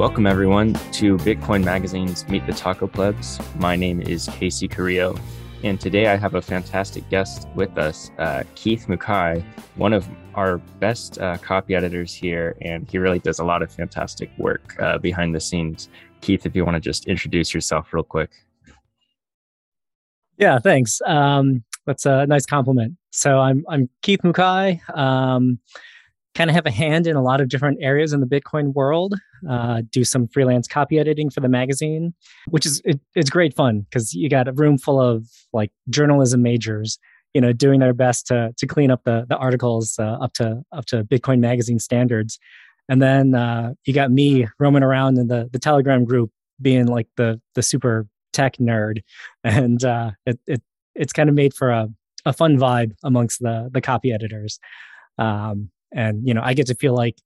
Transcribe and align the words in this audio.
Welcome, 0.00 0.26
everyone, 0.26 0.72
to 0.92 1.18
Bitcoin 1.18 1.62
Magazine's 1.62 2.26
Meet 2.26 2.46
the 2.46 2.54
Taco 2.54 2.86
Plebs. 2.86 3.38
My 3.56 3.76
name 3.76 4.00
is 4.00 4.30
Casey 4.32 4.66
Carrillo, 4.66 5.14
and 5.62 5.78
today 5.78 6.06
I 6.06 6.16
have 6.16 6.36
a 6.36 6.40
fantastic 6.40 7.06
guest 7.10 7.46
with 7.54 7.76
us, 7.76 8.10
uh, 8.16 8.44
Keith 8.54 8.86
Mukai, 8.88 9.44
one 9.76 9.92
of 9.92 10.08
our 10.36 10.56
best 10.56 11.20
uh, 11.20 11.36
copy 11.36 11.74
editors 11.74 12.14
here, 12.14 12.56
and 12.62 12.90
he 12.90 12.96
really 12.96 13.18
does 13.18 13.40
a 13.40 13.44
lot 13.44 13.60
of 13.60 13.70
fantastic 13.70 14.30
work 14.38 14.74
uh, 14.80 14.96
behind 14.96 15.34
the 15.34 15.40
scenes. 15.40 15.90
Keith, 16.22 16.46
if 16.46 16.56
you 16.56 16.64
want 16.64 16.76
to 16.76 16.80
just 16.80 17.06
introduce 17.06 17.52
yourself 17.52 17.92
real 17.92 18.02
quick. 18.02 18.30
Yeah, 20.38 20.60
thanks. 20.60 21.02
Um, 21.04 21.62
that's 21.84 22.06
a 22.06 22.26
nice 22.26 22.46
compliment. 22.46 22.96
So 23.10 23.38
I'm 23.38 23.66
I'm 23.68 23.90
Keith 24.00 24.20
Mukai. 24.22 24.80
Um, 24.96 25.58
kind 26.34 26.48
of 26.48 26.54
have 26.54 26.66
a 26.66 26.70
hand 26.70 27.06
in 27.06 27.16
a 27.16 27.22
lot 27.22 27.40
of 27.40 27.48
different 27.48 27.78
areas 27.80 28.12
in 28.12 28.20
the 28.20 28.26
Bitcoin 28.26 28.72
world. 28.72 29.14
Uh, 29.48 29.82
do 29.90 30.04
some 30.04 30.28
freelance 30.28 30.68
copy 30.68 30.98
editing 30.98 31.30
for 31.30 31.40
the 31.40 31.48
magazine, 31.48 32.14
which 32.48 32.66
is 32.66 32.80
it, 32.84 33.00
it's 33.14 33.30
great 33.30 33.54
fun 33.54 33.80
because 33.80 34.14
you 34.14 34.28
got 34.28 34.48
a 34.48 34.52
room 34.52 34.78
full 34.78 35.00
of 35.00 35.26
like 35.52 35.72
journalism 35.88 36.42
majors, 36.42 36.98
you 37.34 37.40
know, 37.40 37.52
doing 37.52 37.80
their 37.80 37.94
best 37.94 38.26
to 38.26 38.52
to 38.58 38.66
clean 38.66 38.90
up 38.90 39.02
the 39.04 39.26
the 39.28 39.36
articles 39.36 39.96
uh, 39.98 40.18
up 40.20 40.32
to 40.34 40.62
up 40.72 40.86
to 40.86 41.04
Bitcoin 41.04 41.40
magazine 41.40 41.78
standards. 41.78 42.38
And 42.88 43.00
then 43.00 43.34
uh, 43.34 43.74
you 43.84 43.94
got 43.94 44.10
me 44.10 44.46
roaming 44.58 44.82
around 44.82 45.18
in 45.18 45.28
the 45.28 45.48
the 45.52 45.58
Telegram 45.58 46.04
group, 46.04 46.30
being 46.60 46.86
like 46.86 47.08
the 47.16 47.40
the 47.54 47.62
super 47.62 48.06
tech 48.32 48.56
nerd, 48.58 49.02
and 49.44 49.84
uh, 49.84 50.12
it, 50.26 50.38
it 50.46 50.62
it's 50.94 51.12
kind 51.12 51.28
of 51.28 51.34
made 51.34 51.54
for 51.54 51.70
a, 51.70 51.88
a 52.24 52.32
fun 52.32 52.56
vibe 52.56 52.92
amongst 53.02 53.40
the 53.40 53.68
the 53.72 53.80
copy 53.80 54.12
editors. 54.12 54.60
Um, 55.18 55.70
and 55.92 56.26
you 56.26 56.34
know, 56.34 56.42
I 56.42 56.54
get 56.54 56.66
to 56.66 56.74
feel 56.74 56.94
like, 56.94 57.16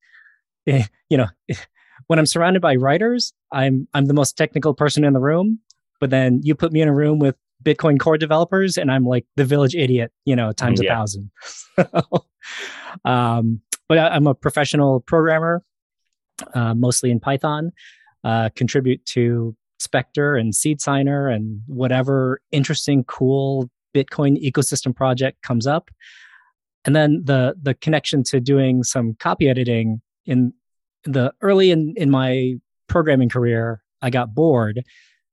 eh, 0.67 0.85
you 1.09 1.17
know, 1.17 1.27
when 2.07 2.19
I'm 2.19 2.27
surrounded 2.27 2.63
by 2.63 2.77
writers, 2.77 3.33
I'm 3.53 3.89
I'm 3.95 4.07
the 4.07 4.15
most 4.15 4.37
technical 4.37 4.75
person 4.75 5.05
in 5.05 5.13
the 5.13 5.21
room. 5.21 5.61
But 6.01 6.11
then 6.11 6.41
you 6.43 6.55
put 6.55 6.73
me 6.73 6.83
in 6.83 6.89
a 6.89 6.95
room 6.95 7.19
with 7.19 7.37
Bitcoin 7.63 7.99
core 7.99 8.19
developers, 8.19 8.77
and 8.77 8.91
I'm 8.91 9.05
like 9.05 9.27
the 9.37 9.45
village 9.45 9.75
idiot, 9.75 10.13
you 10.25 10.37
know, 10.37 10.53
times 10.53 10.81
yeah. 10.83 10.93
a 10.93 10.95
thousand. 10.95 11.31
um, 13.05 13.61
but 13.89 13.99
I, 13.99 14.17
am 14.17 14.27
a 14.27 14.35
professional 14.35 15.01
programmer, 15.01 15.65
uh, 16.53 16.75
mostly 16.75 17.11
in 17.11 17.21
Python. 17.21 17.73
Uh, 18.23 18.49
contribute 18.57 19.05
to 19.05 19.55
Specter 19.79 20.35
and 20.37 20.55
Seed 20.55 20.81
Signer 20.81 21.29
and 21.29 21.61
whatever 21.67 22.41
interesting, 22.51 23.05
cool 23.05 23.69
Bitcoin 23.95 24.43
ecosystem 24.43 24.95
project 24.95 25.43
comes 25.43 25.67
up. 25.67 25.91
And 26.85 26.95
then 26.95 27.23
the 27.25 27.55
the 27.61 27.75
connection 27.75 28.23
to 28.25 28.41
doing 28.41 28.83
some 28.83 29.15
copy 29.19 29.49
editing 29.49 30.01
in 30.27 30.53
the 31.05 31.33
early 31.41 31.71
in, 31.71 31.95
in 31.97 32.11
my 32.11 32.55
programming 32.89 33.29
career, 33.29 33.83
I 34.03 34.11
got 34.11 34.35
bored 34.35 34.85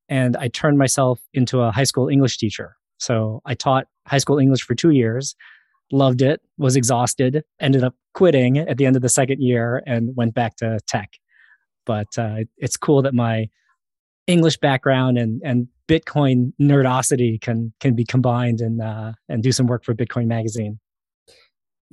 and 0.10 0.36
I 0.38 0.50
turned 0.50 0.78
myself 0.78 1.20
into 1.34 1.62
a 1.62 1.72
high 1.72 1.86
school 1.86 2.10
English 2.10 2.38
teacher. 2.38 2.76
So 3.00 3.42
I 3.46 3.56
taught 3.56 3.88
high 4.08 4.18
school 4.18 4.38
English 4.38 4.62
for 4.62 4.76
two 4.76 4.92
years, 4.92 5.36
loved 5.92 6.22
it, 6.22 6.42
was 6.58 6.76
exhausted, 6.76 7.44
ended 7.60 7.84
up 7.84 7.96
quitting 8.14 8.58
at 8.58 8.78
the 8.78 8.86
end 8.86 8.96
of 8.96 9.02
the 9.02 9.10
second 9.10 9.42
year 9.42 9.82
and 9.88 10.16
went 10.16 10.34
back 10.34 10.58
to 10.58 10.80
tech. 10.88 11.12
But 11.86 12.08
uh, 12.18 12.44
it's 12.58 12.78
cool 12.78 13.02
that 13.02 13.14
my 13.14 13.50
English 14.28 14.58
background 14.58 15.18
and 15.18 15.42
and 15.44 15.68
Bitcoin 15.88 16.54
nerdosity 16.62 17.42
can 17.42 17.74
can 17.80 17.96
be 17.96 18.06
combined 18.06 18.62
and 18.62 18.82
uh, 18.82 19.14
and 19.28 19.42
do 19.42 19.52
some 19.52 19.66
work 19.66 19.84
for 19.84 19.94
Bitcoin 19.94 20.28
Magazine. 20.28 20.80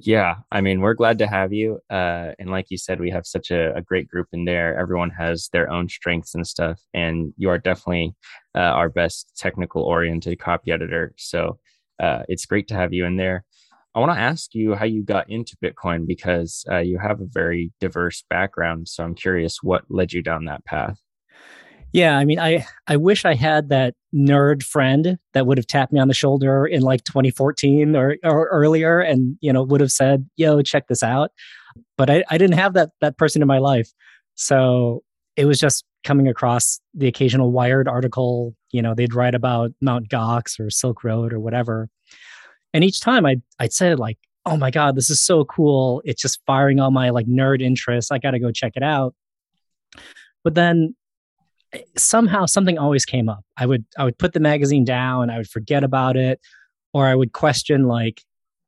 Yeah, 0.00 0.36
I 0.52 0.60
mean, 0.60 0.80
we're 0.80 0.94
glad 0.94 1.18
to 1.18 1.26
have 1.26 1.52
you. 1.52 1.80
Uh, 1.90 2.30
and 2.38 2.50
like 2.50 2.66
you 2.70 2.78
said, 2.78 3.00
we 3.00 3.10
have 3.10 3.26
such 3.26 3.50
a, 3.50 3.74
a, 3.74 3.82
great 3.82 4.06
group 4.06 4.28
in 4.32 4.44
there. 4.44 4.78
Everyone 4.78 5.10
has 5.10 5.48
their 5.52 5.68
own 5.68 5.88
strengths 5.88 6.36
and 6.36 6.46
stuff, 6.46 6.80
and 6.94 7.34
you 7.36 7.50
are 7.50 7.58
definitely 7.58 8.14
uh, 8.54 8.60
our 8.60 8.90
best 8.90 9.32
technical 9.36 9.82
oriented 9.82 10.38
copy 10.38 10.70
editor. 10.70 11.14
So 11.18 11.58
uh, 12.00 12.22
it's 12.28 12.46
great 12.46 12.68
to 12.68 12.74
have 12.74 12.92
you 12.92 13.06
in 13.06 13.16
there. 13.16 13.44
I 13.92 13.98
want 13.98 14.12
to 14.12 14.20
ask 14.20 14.54
you 14.54 14.76
how 14.76 14.84
you 14.84 15.02
got 15.02 15.28
into 15.28 15.56
Bitcoin 15.56 16.06
because 16.06 16.64
uh, 16.70 16.78
you 16.78 16.98
have 16.98 17.20
a 17.20 17.26
very 17.26 17.72
diverse 17.80 18.22
background. 18.30 18.86
So 18.86 19.02
I'm 19.02 19.16
curious 19.16 19.64
what 19.64 19.82
led 19.88 20.12
you 20.12 20.22
down 20.22 20.44
that 20.44 20.64
path. 20.64 21.00
Yeah, 21.92 22.18
I 22.18 22.24
mean, 22.24 22.38
I 22.38 22.66
I 22.86 22.96
wish 22.96 23.24
I 23.24 23.34
had 23.34 23.70
that 23.70 23.94
nerd 24.14 24.62
friend 24.62 25.18
that 25.32 25.46
would 25.46 25.58
have 25.58 25.66
tapped 25.66 25.92
me 25.92 26.00
on 26.00 26.08
the 26.08 26.14
shoulder 26.14 26.66
in 26.66 26.82
like 26.82 27.04
2014 27.04 27.96
or, 27.96 28.16
or 28.24 28.46
earlier, 28.48 29.00
and 29.00 29.36
you 29.40 29.52
know 29.52 29.62
would 29.62 29.80
have 29.80 29.92
said, 29.92 30.28
"Yo, 30.36 30.60
check 30.62 30.88
this 30.88 31.02
out." 31.02 31.30
But 31.96 32.10
I, 32.10 32.24
I 32.30 32.38
didn't 32.38 32.58
have 32.58 32.74
that 32.74 32.90
that 33.00 33.16
person 33.16 33.40
in 33.42 33.48
my 33.48 33.58
life, 33.58 33.90
so 34.34 35.02
it 35.36 35.46
was 35.46 35.58
just 35.58 35.84
coming 36.04 36.28
across 36.28 36.80
the 36.94 37.08
occasional 37.08 37.52
Wired 37.52 37.88
article. 37.88 38.54
You 38.70 38.82
know, 38.82 38.94
they'd 38.94 39.14
write 39.14 39.34
about 39.34 39.70
Mount 39.80 40.08
Gox 40.10 40.60
or 40.60 40.70
Silk 40.70 41.02
Road 41.04 41.32
or 41.32 41.40
whatever, 41.40 41.88
and 42.74 42.84
each 42.84 43.00
time 43.00 43.24
I'd 43.24 43.42
I'd 43.58 43.72
say 43.72 43.94
like, 43.94 44.18
"Oh 44.44 44.58
my 44.58 44.70
god, 44.70 44.94
this 44.94 45.08
is 45.08 45.22
so 45.22 45.44
cool! 45.46 46.02
It's 46.04 46.20
just 46.20 46.40
firing 46.46 46.80
all 46.80 46.90
my 46.90 47.08
like 47.10 47.26
nerd 47.26 47.62
interests. 47.62 48.10
I 48.10 48.18
got 48.18 48.32
to 48.32 48.38
go 48.38 48.52
check 48.52 48.72
it 48.76 48.82
out." 48.82 49.14
But 50.44 50.54
then 50.54 50.94
somehow 51.96 52.46
something 52.46 52.78
always 52.78 53.04
came 53.04 53.28
up. 53.28 53.44
I 53.56 53.66
would 53.66 53.84
I 53.96 54.04
would 54.04 54.18
put 54.18 54.32
the 54.32 54.40
magazine 54.40 54.84
down, 54.84 55.30
I 55.30 55.38
would 55.38 55.48
forget 55.48 55.84
about 55.84 56.16
it, 56.16 56.40
or 56.92 57.06
I 57.06 57.14
would 57.14 57.32
question 57.32 57.84
like, 57.84 58.22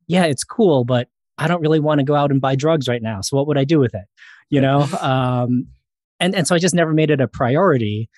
yeah, 0.07 0.25
it's 0.25 0.45
cool, 0.45 0.85
but 0.85 1.09
I 1.39 1.49
don't 1.49 1.61
really 1.61 1.81
want 1.81 2.01
to 2.01 2.05
go 2.05 2.15
out 2.15 2.31
and 2.31 2.41
buy 2.41 2.55
drugs 2.55 2.89
right 2.89 3.03
now. 3.03 3.21
So 3.23 3.37
what 3.37 3.47
would 3.47 3.59
I 3.59 3.65
do 3.65 3.79
with 3.79 3.95
it? 3.95 4.05
You 4.51 4.61
know? 4.61 4.83
um, 5.01 5.67
and 6.19 6.35
and 6.35 6.47
so 6.47 6.55
I 6.55 6.59
just 6.59 6.75
never 6.75 6.93
made 6.93 7.11
it 7.11 7.21
a 7.21 7.29
priority. 7.29 8.09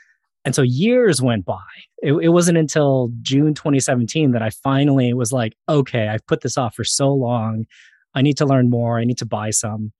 And 0.45 0.55
so 0.57 0.63
years 0.63 1.23
went 1.23 1.45
by. 1.45 1.61
It, 1.99 2.15
it 2.15 2.29
wasn't 2.31 2.59
until 2.59 3.13
June 3.23 3.55
2017 3.55 4.33
that 4.33 4.43
I 4.43 4.51
finally 4.51 5.15
was 5.15 5.33
like, 5.33 5.55
okay, 5.69 6.09
I've 6.09 6.27
put 6.27 6.41
this 6.41 6.59
off 6.59 6.75
for 6.75 6.83
so 6.83 7.13
long. 7.13 7.67
I 8.15 8.23
need 8.23 8.37
to 8.39 8.47
learn 8.47 8.69
more. 8.69 8.99
I 8.99 9.05
need 9.05 9.19
to 9.19 9.27
buy 9.27 9.51
some. 9.51 9.93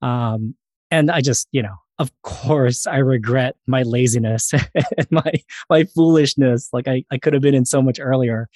Um, 0.00 0.54
and 0.92 1.10
I 1.10 1.20
just, 1.20 1.48
you 1.50 1.62
know, 1.62 1.74
of 2.00 2.10
course 2.22 2.86
I 2.86 2.96
regret 2.96 3.56
my 3.66 3.82
laziness 3.82 4.52
and 4.74 5.06
my 5.10 5.32
my 5.68 5.84
foolishness. 5.84 6.70
Like 6.72 6.88
I, 6.88 7.04
I 7.12 7.18
could 7.18 7.34
have 7.34 7.42
been 7.42 7.54
in 7.54 7.66
so 7.66 7.80
much 7.82 8.00
earlier. 8.00 8.48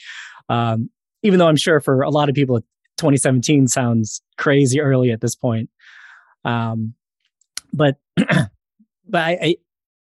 Um, 0.49 0.91
even 1.23 1.39
though 1.39 1.47
I'm 1.47 1.57
sure 1.57 1.79
for 1.79 2.03
a 2.03 2.11
lot 2.11 2.29
of 2.29 2.35
people 2.35 2.59
2017 2.97 3.69
sounds 3.69 4.23
crazy 4.39 4.81
early 4.81 5.11
at 5.11 5.21
this 5.21 5.35
point. 5.35 5.69
Um, 6.45 6.95
but 7.73 7.97
but 8.17 8.49
I, 9.15 9.39
I 9.41 9.57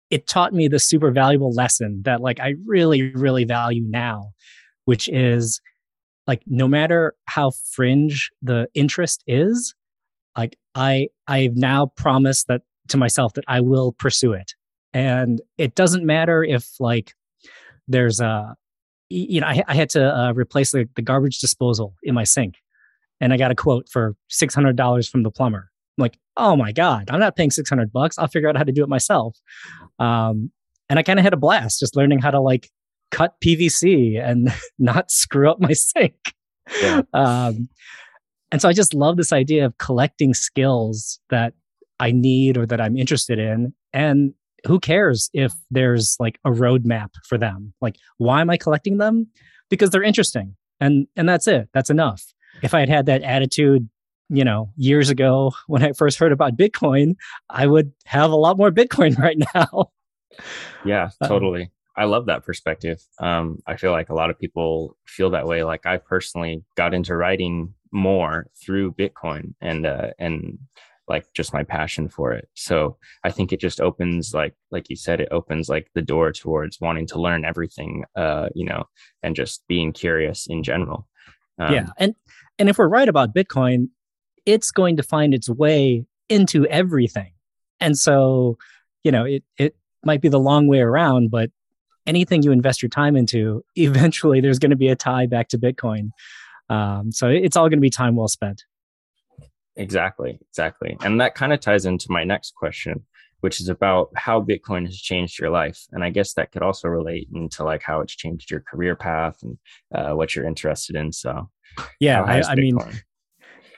it 0.09 0.27
taught 0.27 0.53
me 0.53 0.69
the 0.69 0.79
super 0.79 1.11
valuable 1.11 1.51
lesson 1.51 2.03
that 2.05 2.21
like 2.21 2.39
I 2.39 2.53
really, 2.65 3.11
really 3.13 3.43
value 3.43 3.83
now, 3.85 4.31
which 4.85 5.09
is 5.09 5.59
like 6.25 6.41
no 6.47 6.69
matter 6.69 7.15
how 7.25 7.51
fringe 7.71 8.31
the 8.41 8.69
interest 8.73 9.23
is, 9.27 9.75
like 10.37 10.57
I 10.73 11.09
I've 11.27 11.57
now 11.57 11.87
promised 11.87 12.47
that 12.47 12.61
to 12.89 12.97
myself 12.97 13.33
that 13.33 13.43
I 13.47 13.61
will 13.61 13.93
pursue 13.93 14.33
it. 14.33 14.53
And 14.93 15.41
it 15.57 15.75
doesn't 15.75 16.05
matter 16.05 16.43
if 16.43 16.67
like 16.79 17.13
there's 17.87 18.19
a, 18.19 18.55
you 19.09 19.41
know, 19.41 19.47
I, 19.47 19.63
I 19.67 19.75
had 19.75 19.89
to 19.91 20.15
uh, 20.15 20.33
replace 20.33 20.71
the, 20.71 20.87
the 20.95 21.01
garbage 21.01 21.39
disposal 21.39 21.95
in 22.03 22.15
my 22.15 22.23
sink 22.23 22.55
and 23.21 23.33
I 23.33 23.37
got 23.37 23.51
a 23.51 23.55
quote 23.55 23.89
for 23.89 24.15
$600 24.31 25.09
from 25.09 25.23
the 25.23 25.31
plumber. 25.31 25.71
I'm 25.97 26.01
like, 26.01 26.17
oh 26.37 26.55
my 26.55 26.71
God, 26.71 27.09
I'm 27.09 27.19
not 27.19 27.35
paying 27.35 27.51
600 27.51 27.91
bucks. 27.91 28.17
I'll 28.17 28.27
figure 28.27 28.49
out 28.49 28.57
how 28.57 28.63
to 28.63 28.71
do 28.71 28.83
it 28.83 28.89
myself. 28.89 29.37
Um, 29.99 30.51
and 30.89 30.99
I 30.99 31.03
kind 31.03 31.19
of 31.19 31.23
had 31.23 31.33
a 31.33 31.37
blast 31.37 31.79
just 31.79 31.95
learning 31.95 32.19
how 32.19 32.31
to 32.31 32.39
like 32.39 32.69
cut 33.11 33.35
PVC 33.43 34.21
and 34.21 34.53
not 34.79 35.11
screw 35.11 35.49
up 35.49 35.59
my 35.59 35.73
sink. 35.73 36.15
Yeah. 36.81 37.01
Um, 37.13 37.69
and 38.51 38.61
so 38.61 38.69
I 38.69 38.73
just 38.73 38.93
love 38.93 39.17
this 39.17 39.33
idea 39.33 39.65
of 39.65 39.77
collecting 39.77 40.33
skills 40.33 41.19
that 41.29 41.53
I 41.99 42.11
need 42.11 42.57
or 42.57 42.65
that 42.65 42.81
I'm 42.81 42.97
interested 42.97 43.39
in. 43.39 43.73
And 43.93 44.33
who 44.65 44.79
cares 44.79 45.29
if 45.33 45.53
there's 45.71 46.17
like 46.19 46.39
a 46.45 46.49
roadmap 46.49 47.09
for 47.27 47.37
them? 47.37 47.73
Like, 47.81 47.95
why 48.17 48.41
am 48.41 48.49
I 48.49 48.57
collecting 48.57 48.97
them? 48.97 49.27
Because 49.69 49.89
they're 49.89 50.03
interesting. 50.03 50.55
And 50.79 51.07
and 51.15 51.27
that's 51.29 51.47
it. 51.47 51.69
That's 51.73 51.89
enough. 51.89 52.23
If 52.61 52.73
I 52.73 52.79
had 52.79 52.89
had 52.89 53.05
that 53.07 53.21
attitude, 53.21 53.89
you 54.29 54.43
know, 54.43 54.71
years 54.75 55.09
ago 55.09 55.53
when 55.67 55.83
I 55.83 55.93
first 55.93 56.17
heard 56.17 56.31
about 56.31 56.57
Bitcoin, 56.57 57.15
I 57.49 57.67
would 57.67 57.91
have 58.05 58.31
a 58.31 58.35
lot 58.35 58.57
more 58.57 58.71
Bitcoin 58.71 59.17
right 59.19 59.37
now. 59.53 59.91
Yeah, 60.83 61.09
uh, 61.21 61.27
totally. 61.27 61.71
I 61.97 62.05
love 62.05 62.25
that 62.25 62.43
perspective. 62.43 63.01
Um, 63.19 63.59
I 63.65 63.77
feel 63.77 63.91
like 63.91 64.09
a 64.09 64.13
lot 64.13 64.29
of 64.29 64.37
people 64.37 64.97
feel 65.05 65.29
that 65.29 65.47
way. 65.47 65.63
Like 65.63 65.85
I 65.85 65.97
personally 65.97 66.63
got 66.75 66.93
into 66.93 67.15
writing 67.15 67.73
more 67.91 68.47
through 68.61 68.93
Bitcoin, 68.93 69.53
and 69.61 69.85
uh, 69.85 70.09
and 70.19 70.59
like 71.07 71.25
just 71.33 71.53
my 71.53 71.63
passion 71.63 72.09
for 72.09 72.33
it 72.33 72.47
so 72.53 72.97
i 73.23 73.31
think 73.31 73.51
it 73.51 73.59
just 73.59 73.79
opens 73.79 74.33
like 74.33 74.55
like 74.71 74.89
you 74.89 74.95
said 74.95 75.19
it 75.19 75.27
opens 75.31 75.69
like 75.69 75.89
the 75.93 76.01
door 76.01 76.31
towards 76.31 76.81
wanting 76.81 77.05
to 77.05 77.19
learn 77.19 77.45
everything 77.45 78.03
uh 78.15 78.47
you 78.55 78.65
know 78.65 78.83
and 79.23 79.35
just 79.35 79.65
being 79.67 79.91
curious 79.91 80.47
in 80.47 80.63
general 80.63 81.07
um, 81.59 81.73
yeah 81.73 81.87
and 81.97 82.15
and 82.57 82.69
if 82.69 82.77
we're 82.77 82.87
right 82.87 83.09
about 83.09 83.33
bitcoin 83.33 83.89
it's 84.45 84.71
going 84.71 84.97
to 84.97 85.03
find 85.03 85.33
its 85.33 85.49
way 85.49 86.05
into 86.29 86.65
everything 86.67 87.31
and 87.79 87.97
so 87.97 88.57
you 89.05 89.11
know, 89.11 89.23
it 89.23 89.43
it 89.57 89.75
might 90.03 90.19
be 90.19 90.27
the 90.27 90.39
long 90.39 90.67
way 90.67 90.79
around, 90.79 91.31
but 91.31 91.51
anything 92.05 92.43
you 92.43 92.51
invest 92.51 92.81
your 92.81 92.89
time 92.89 93.15
into, 93.15 93.63
eventually 93.75 94.41
there's 94.41 94.59
going 94.59 94.71
to 94.71 94.75
be 94.75 94.89
a 94.89 94.95
tie 94.95 95.27
back 95.27 95.47
to 95.49 95.57
Bitcoin. 95.57 96.09
Um, 96.67 97.11
so 97.11 97.29
it's 97.29 97.55
all 97.55 97.69
going 97.69 97.77
to 97.77 97.81
be 97.81 97.91
time 97.91 98.15
well 98.15 98.27
spent. 98.27 98.63
Exactly, 99.77 100.39
exactly. 100.49 100.97
And 101.01 101.19
that 101.19 101.35
kind 101.35 101.53
of 101.53 101.59
ties 101.59 101.85
into 101.85 102.07
my 102.09 102.23
next 102.23 102.55
question, 102.55 103.03
which 103.41 103.59
is 103.59 103.69
about 103.69 104.09
how 104.15 104.41
Bitcoin 104.41 104.85
has 104.85 104.97
changed 104.97 105.39
your 105.39 105.49
life. 105.49 105.85
And 105.91 106.03
I 106.03 106.09
guess 106.09 106.33
that 106.33 106.51
could 106.51 106.61
also 106.61 106.87
relate 106.87 107.27
into 107.33 107.63
like 107.63 107.81
how 107.81 107.99
it's 108.01 108.15
changed 108.15 108.49
your 108.49 108.61
career 108.61 108.95
path 108.95 109.37
and 109.43 109.57
uh, 109.93 110.13
what 110.15 110.35
you're 110.35 110.47
interested 110.47 110.95
in. 110.95 111.11
So, 111.11 111.49
yeah, 111.99 112.21
I, 112.23 112.41
I 112.41 112.55
mean, 112.55 112.77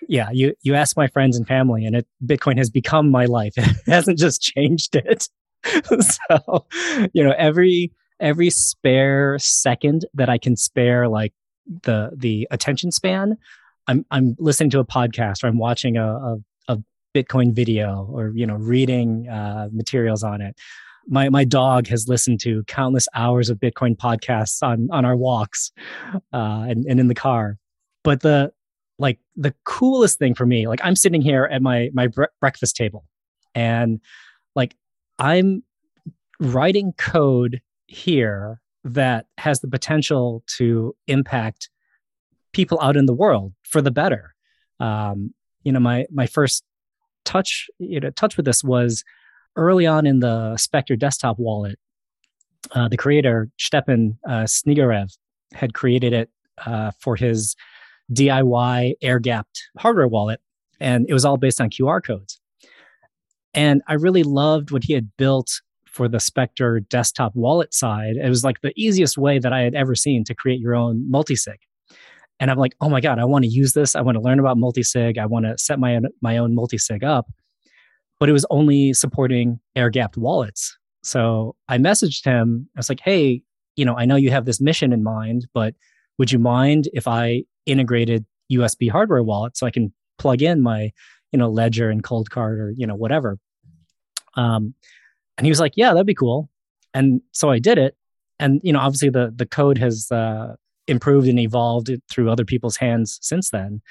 yeah, 0.07 0.29
you 0.31 0.53
you 0.61 0.75
ask 0.75 0.95
my 0.95 1.07
friends 1.07 1.35
and 1.37 1.47
family, 1.47 1.85
and 1.85 1.95
it 1.95 2.07
Bitcoin 2.23 2.57
has 2.57 2.69
become 2.69 3.09
my 3.09 3.25
life. 3.25 3.53
It 3.57 3.75
hasn't 3.87 4.19
just 4.19 4.41
changed 4.41 4.95
it. 4.95 5.27
so, 5.83 6.65
you 7.13 7.23
know, 7.23 7.33
every 7.37 7.91
every 8.19 8.49
spare 8.49 9.37
second 9.39 10.05
that 10.13 10.29
I 10.29 10.37
can 10.37 10.55
spare, 10.55 11.07
like 11.07 11.33
the 11.83 12.11
the 12.15 12.47
attention 12.51 12.91
span, 12.91 13.37
I'm 13.87 14.05
I'm 14.11 14.35
listening 14.39 14.69
to 14.71 14.79
a 14.79 14.85
podcast 14.85 15.43
or 15.43 15.47
I'm 15.47 15.57
watching 15.57 15.97
a, 15.97 16.05
a, 16.05 16.37
a 16.67 16.77
Bitcoin 17.15 17.53
video 17.53 18.07
or 18.11 18.31
you 18.35 18.45
know 18.45 18.55
reading 18.55 19.27
uh, 19.29 19.69
materials 19.71 20.23
on 20.23 20.41
it. 20.41 20.55
My 21.07 21.29
my 21.29 21.45
dog 21.45 21.87
has 21.87 22.07
listened 22.07 22.41
to 22.41 22.63
countless 22.65 23.07
hours 23.15 23.49
of 23.49 23.57
Bitcoin 23.59 23.95
podcasts 23.95 24.61
on 24.61 24.87
on 24.91 25.05
our 25.05 25.15
walks 25.15 25.71
uh, 26.33 26.65
and, 26.67 26.85
and 26.85 26.99
in 26.99 27.07
the 27.07 27.15
car. 27.15 27.57
But 28.03 28.21
the 28.21 28.51
like 28.99 29.19
the 29.35 29.53
coolest 29.63 30.19
thing 30.19 30.35
for 30.35 30.45
me, 30.45 30.67
like 30.67 30.81
I'm 30.83 30.95
sitting 30.95 31.21
here 31.21 31.45
at 31.45 31.61
my 31.61 31.89
my 31.93 32.07
bre- 32.07 32.25
breakfast 32.41 32.75
table, 32.75 33.05
and 33.55 34.01
like 34.55 34.75
I'm 35.17 35.63
writing 36.39 36.93
code 36.97 37.61
here 37.87 38.59
that 38.83 39.25
has 39.37 39.61
the 39.61 39.67
potential 39.67 40.43
to 40.57 40.95
impact 41.07 41.69
people 42.53 42.79
out 42.81 42.97
in 42.97 43.05
the 43.05 43.13
world 43.13 43.53
for 43.63 43.81
the 43.81 43.91
better. 43.91 44.33
Um, 44.79 45.33
you 45.63 45.71
know, 45.71 45.79
my 45.79 46.05
my 46.11 46.27
first 46.27 46.63
touch, 47.25 47.67
you 47.79 47.99
know, 47.99 48.09
touch 48.11 48.37
with 48.37 48.45
this 48.45 48.63
was 48.63 49.03
early 49.55 49.85
on 49.85 50.05
in 50.05 50.19
the 50.19 50.55
Specter 50.57 50.95
desktop 50.95 51.37
wallet. 51.39 51.77
Uh, 52.71 52.87
the 52.87 52.97
creator 52.97 53.49
Stepan 53.57 54.17
uh, 54.27 54.43
Snigirev 54.43 55.15
had 55.53 55.73
created 55.73 56.13
it 56.13 56.29
uh, 56.65 56.91
for 56.99 57.15
his 57.15 57.55
DIY 58.13 58.93
air 59.01 59.19
gapped 59.19 59.69
hardware 59.77 60.07
wallet, 60.07 60.41
and 60.79 61.05
it 61.09 61.13
was 61.13 61.25
all 61.25 61.37
based 61.37 61.59
on 61.59 61.69
QR 61.69 62.03
codes. 62.03 62.39
And 63.53 63.81
I 63.87 63.93
really 63.93 64.23
loved 64.23 64.71
what 64.71 64.83
he 64.83 64.93
had 64.93 65.09
built 65.17 65.61
for 65.85 66.07
the 66.07 66.19
Specter 66.19 66.79
desktop 66.79 67.35
wallet 67.35 67.73
side. 67.73 68.17
It 68.17 68.29
was 68.29 68.43
like 68.43 68.61
the 68.61 68.73
easiest 68.75 69.17
way 69.17 69.39
that 69.39 69.51
I 69.51 69.61
had 69.61 69.73
ever 69.73 69.95
seen 69.95 70.23
to 70.25 70.35
create 70.35 70.59
your 70.59 70.75
own 70.75 71.05
multisig. 71.11 71.57
And 72.39 72.51
I'm 72.51 72.57
like, 72.57 72.75
oh 72.81 72.89
my 72.89 73.01
God, 73.01 73.19
I 73.19 73.25
want 73.25 73.45
to 73.45 73.49
use 73.49 73.73
this. 73.73 73.95
I 73.95 74.01
want 74.01 74.15
to 74.15 74.21
learn 74.21 74.39
about 74.39 74.57
multisig. 74.57 75.17
I 75.17 75.25
want 75.25 75.45
to 75.45 75.57
set 75.57 75.79
my 75.79 75.95
own, 75.95 76.07
my 76.21 76.37
own 76.37 76.55
multisig 76.55 77.03
up. 77.03 77.27
But 78.19 78.29
it 78.29 78.33
was 78.33 78.45
only 78.49 78.93
supporting 78.93 79.59
air 79.75 79.89
gapped 79.89 80.17
wallets. 80.17 80.77
So 81.03 81.55
I 81.67 81.77
messaged 81.77 82.25
him. 82.25 82.69
I 82.75 82.79
was 82.79 82.89
like, 82.89 82.99
hey, 82.99 83.41
you 83.75 83.85
know, 83.85 83.95
I 83.95 84.05
know 84.05 84.15
you 84.15 84.31
have 84.31 84.45
this 84.45 84.59
mission 84.59 84.91
in 84.91 85.03
mind, 85.03 85.47
but 85.53 85.75
would 86.17 86.31
you 86.31 86.39
mind 86.39 86.89
if 86.93 87.07
I 87.07 87.43
integrated 87.65 88.25
USB 88.51 88.89
hardware 88.89 89.23
wallet 89.23 89.57
so 89.57 89.65
I 89.67 89.71
can 89.71 89.93
plug 90.17 90.41
in 90.41 90.61
my, 90.61 90.91
you 91.31 91.39
know, 91.39 91.49
ledger 91.49 91.89
and 91.89 92.03
Cold 92.03 92.29
Card 92.29 92.59
or, 92.59 92.71
you 92.75 92.87
know, 92.87 92.95
whatever. 92.95 93.37
Um, 94.35 94.73
and 95.37 95.45
he 95.45 95.51
was 95.51 95.59
like, 95.59 95.73
yeah, 95.75 95.93
that'd 95.93 96.07
be 96.07 96.15
cool. 96.15 96.49
And 96.93 97.21
so 97.31 97.49
I 97.49 97.59
did 97.59 97.77
it. 97.77 97.95
And, 98.39 98.59
you 98.63 98.73
know, 98.73 98.79
obviously 98.79 99.09
the, 99.09 99.31
the 99.35 99.45
code 99.45 99.77
has 99.77 100.11
uh, 100.11 100.55
improved 100.87 101.27
and 101.27 101.39
evolved 101.39 101.91
through 102.09 102.29
other 102.29 102.45
people's 102.45 102.77
hands 102.77 103.19
since 103.21 103.49
then. 103.49 103.81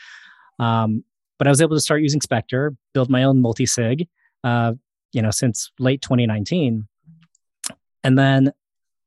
Um, 0.58 1.04
but 1.38 1.46
I 1.46 1.50
was 1.50 1.60
able 1.60 1.76
to 1.76 1.80
start 1.80 2.02
using 2.02 2.20
Specter, 2.20 2.74
build 2.94 3.10
my 3.10 3.24
own 3.24 3.40
multi-sig, 3.40 4.08
uh, 4.44 4.72
you 5.12 5.22
know, 5.22 5.30
since 5.30 5.70
late 5.78 6.00
2019. 6.02 6.86
And 8.04 8.18
then 8.18 8.52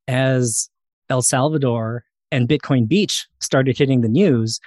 as 0.08 0.70
El 1.10 1.22
Salvador 1.22 2.04
and 2.32 2.48
Bitcoin 2.48 2.88
Beach 2.88 3.28
started 3.40 3.78
hitting 3.78 4.02
the 4.02 4.10
news, 4.10 4.60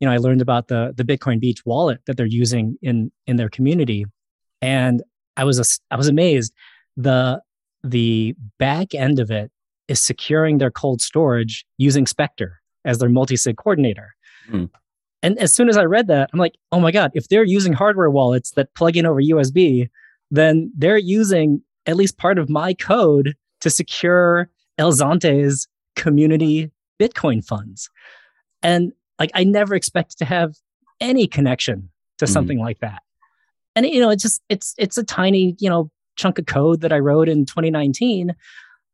you 0.00 0.08
know, 0.08 0.12
I 0.12 0.16
learned 0.16 0.42
about 0.42 0.66
the 0.66 0.92
the 0.96 1.04
Bitcoin 1.04 1.38
Beach 1.38 1.64
wallet 1.64 2.00
that 2.06 2.16
they're 2.16 2.26
using 2.26 2.76
in 2.82 3.12
in 3.28 3.36
their 3.36 3.48
community, 3.48 4.04
and 4.60 5.00
I 5.36 5.44
was 5.44 5.60
a, 5.60 5.94
I 5.94 5.96
was 5.96 6.08
amazed 6.08 6.52
the 6.96 7.40
the 7.84 8.34
back 8.58 8.96
end 8.96 9.20
of 9.20 9.30
it 9.30 9.51
is 9.88 10.00
securing 10.00 10.58
their 10.58 10.70
cold 10.70 11.00
storage 11.00 11.64
using 11.78 12.06
Specter 12.06 12.60
as 12.84 12.98
their 12.98 13.08
multi-sig 13.08 13.56
coordinator. 13.56 14.14
Mm. 14.50 14.70
And 15.22 15.38
as 15.38 15.54
soon 15.54 15.68
as 15.68 15.76
I 15.76 15.84
read 15.84 16.08
that, 16.08 16.30
I'm 16.32 16.38
like, 16.38 16.56
oh 16.72 16.80
my 16.80 16.90
God, 16.90 17.12
if 17.14 17.28
they're 17.28 17.44
using 17.44 17.72
hardware 17.72 18.10
wallets 18.10 18.52
that 18.52 18.74
plug 18.74 18.96
in 18.96 19.06
over 19.06 19.20
USB, 19.20 19.88
then 20.30 20.72
they're 20.76 20.98
using 20.98 21.62
at 21.86 21.96
least 21.96 22.18
part 22.18 22.38
of 22.38 22.48
my 22.48 22.74
code 22.74 23.36
to 23.60 23.70
secure 23.70 24.48
El 24.78 24.92
Zonte's 24.92 25.68
community 25.94 26.70
Bitcoin 27.00 27.44
funds. 27.44 27.90
And 28.62 28.92
like 29.18 29.30
I 29.34 29.44
never 29.44 29.74
expected 29.74 30.18
to 30.18 30.24
have 30.24 30.54
any 31.00 31.26
connection 31.26 31.90
to 32.18 32.24
mm 32.24 32.28
something 32.28 32.58
like 32.58 32.78
that. 32.80 33.02
And 33.74 33.86
you 33.86 34.00
know, 34.00 34.10
it's 34.10 34.22
just 34.22 34.42
it's 34.48 34.74
it's 34.78 34.98
a 34.98 35.02
tiny, 35.02 35.56
you 35.58 35.68
know, 35.68 35.90
chunk 36.16 36.38
of 36.38 36.46
code 36.46 36.82
that 36.82 36.92
I 36.92 36.98
wrote 36.98 37.28
in 37.28 37.46
2019. 37.46 38.34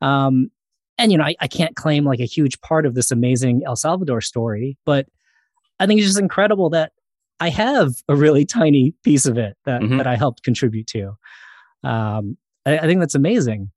Um, 0.01 0.51
and 0.99 1.13
you 1.13 1.19
know, 1.19 1.25
I, 1.25 1.37
I 1.41 1.47
can't 1.47 1.77
claim 1.77 2.05
like 2.05 2.21
a 2.21 2.25
huge 2.25 2.61
part 2.61 2.85
of 2.85 2.95
this 2.95 3.11
amazing 3.11 3.63
El 3.65 3.77
Salvador 3.77 4.21
story, 4.21 4.77
but 4.85 5.07
I 5.79 5.87
think 5.87 5.99
it's 5.99 6.09
just 6.09 6.19
incredible 6.19 6.71
that 6.71 6.93
I 7.41 7.51
have 7.51 7.93
a 8.09 8.17
really 8.17 8.45
tiny 8.45 8.95
piece 9.05 9.27
of 9.27 9.39
it 9.39 9.57
that 9.65 9.81
mm-hmm. 9.81 9.99
that 9.99 10.07
I 10.07 10.17
helped 10.17 10.43
contribute 10.43 10.89
to. 10.89 11.17
Um, 11.85 12.37
I, 12.67 12.79
I, 12.79 12.83
think 12.83 12.99
that's 12.99 13.15
amazing. 13.15 13.71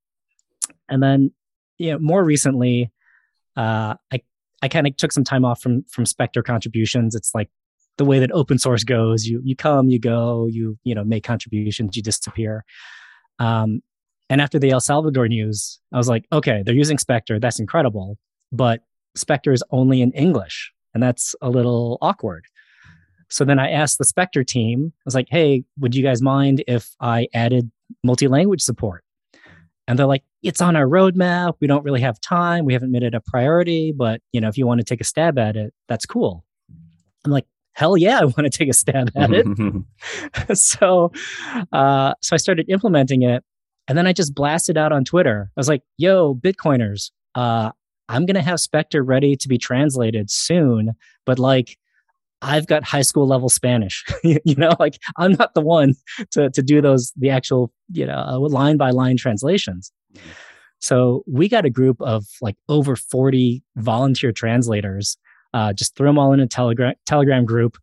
And 0.89 1.03
then, 1.03 1.31
you 1.77 1.91
know, 1.91 1.99
more 1.99 2.23
recently, 2.23 2.91
uh, 3.55 3.95
I 4.11 4.21
I 4.63 4.67
kind 4.67 4.87
of 4.87 4.97
took 4.97 5.11
some 5.11 5.23
time 5.23 5.45
off 5.45 5.61
from 5.61 5.83
from 5.83 6.07
Specter 6.07 6.41
contributions. 6.41 7.13
It's 7.13 7.35
like 7.35 7.49
the 7.97 8.05
way 8.05 8.17
that 8.19 8.31
open 8.31 8.57
source 8.57 8.83
goes. 8.83 9.27
You 9.27 9.41
you 9.43 9.55
come, 9.55 9.89
you 9.89 9.99
go, 9.99 10.47
you 10.49 10.77
you 10.83 10.95
know 10.95 11.03
make 11.03 11.23
contributions, 11.23 11.95
you 11.95 12.01
disappear. 12.01 12.65
Um, 13.37 13.81
and 14.31 14.39
after 14.39 14.57
the 14.57 14.71
El 14.71 14.79
Salvador 14.79 15.27
news, 15.27 15.81
I 15.91 15.97
was 15.97 16.07
like, 16.07 16.25
okay, 16.31 16.63
they're 16.65 16.73
using 16.73 16.97
Specter. 16.97 17.37
That's 17.37 17.59
incredible. 17.59 18.17
But 18.53 18.81
Specter 19.13 19.51
is 19.51 19.61
only 19.71 20.01
in 20.01 20.13
English, 20.13 20.71
and 20.93 21.03
that's 21.03 21.35
a 21.41 21.49
little 21.49 21.97
awkward. 22.01 22.45
So 23.29 23.43
then 23.43 23.59
I 23.59 23.69
asked 23.69 23.97
the 23.97 24.05
Specter 24.05 24.45
team, 24.45 24.93
I 24.95 25.03
was 25.03 25.15
like, 25.15 25.27
hey, 25.29 25.65
would 25.79 25.95
you 25.95 26.01
guys 26.01 26.21
mind 26.21 26.63
if 26.65 26.95
I 27.01 27.27
added 27.33 27.69
multi 28.05 28.29
language 28.29 28.61
support? 28.61 29.03
And 29.85 29.99
they're 29.99 30.05
like, 30.05 30.23
it's 30.41 30.61
on 30.61 30.77
our 30.77 30.87
roadmap. 30.87 31.55
We 31.59 31.67
don't 31.67 31.83
really 31.83 31.99
have 31.99 32.21
time. 32.21 32.63
We 32.63 32.71
haven't 32.71 32.91
made 32.91 33.03
it 33.03 33.13
a 33.13 33.19
priority, 33.19 33.91
but 33.91 34.21
you 34.31 34.39
know, 34.39 34.47
if 34.47 34.57
you 34.57 34.65
want 34.65 34.79
to 34.79 34.85
take 34.85 35.01
a 35.01 35.05
stab 35.05 35.37
at 35.37 35.57
it, 35.57 35.73
that's 35.89 36.05
cool. 36.05 36.45
I'm 37.25 37.31
like, 37.31 37.47
hell 37.73 37.97
yeah, 37.97 38.19
I 38.21 38.25
want 38.25 38.37
to 38.37 38.49
take 38.49 38.69
a 38.69 38.73
stab 38.73 39.11
at 39.15 39.31
it. 39.33 39.45
so, 40.57 41.11
uh, 41.73 42.13
so 42.21 42.33
I 42.33 42.37
started 42.37 42.69
implementing 42.69 43.23
it, 43.23 43.43
and 43.91 43.97
then 43.97 44.07
I 44.07 44.13
just 44.13 44.33
blasted 44.33 44.77
out 44.77 44.93
on 44.93 45.03
Twitter. 45.03 45.49
I 45.49 45.59
was 45.59 45.67
like, 45.67 45.83
"Yo, 45.97 46.33
Bitcoiners, 46.33 47.11
uh, 47.35 47.71
I'm 48.07 48.25
gonna 48.25 48.41
have 48.41 48.61
Specter 48.61 49.03
ready 49.03 49.35
to 49.35 49.49
be 49.49 49.57
translated 49.57 50.31
soon, 50.31 50.91
but 51.25 51.37
like." 51.37 51.77
I've 52.43 52.65
got 52.65 52.83
high 52.83 53.03
school 53.03 53.27
level 53.27 53.49
Spanish, 53.49 54.03
you 54.23 54.55
know, 54.57 54.73
like 54.79 54.97
I'm 55.17 55.33
not 55.33 55.53
the 55.53 55.61
one 55.61 55.93
to, 56.31 56.49
to 56.49 56.63
do 56.63 56.81
those, 56.81 57.13
the 57.15 57.29
actual, 57.29 57.71
you 57.91 58.03
know, 58.03 58.17
uh, 58.17 58.39
line 58.39 58.77
by 58.77 58.89
line 58.89 59.15
translations. 59.15 59.91
So 60.79 61.23
we 61.27 61.47
got 61.47 61.65
a 61.65 61.69
group 61.69 62.01
of 62.01 62.25
like 62.41 62.55
over 62.67 62.95
40 62.95 63.61
volunteer 63.75 64.31
translators 64.31 65.19
uh, 65.53 65.73
just 65.73 65.95
threw 65.95 66.07
them 66.07 66.17
all 66.17 66.33
in 66.33 66.39
a 66.39 66.47
telegram 66.47 66.95
telegram 67.05 67.45
group 67.45 67.77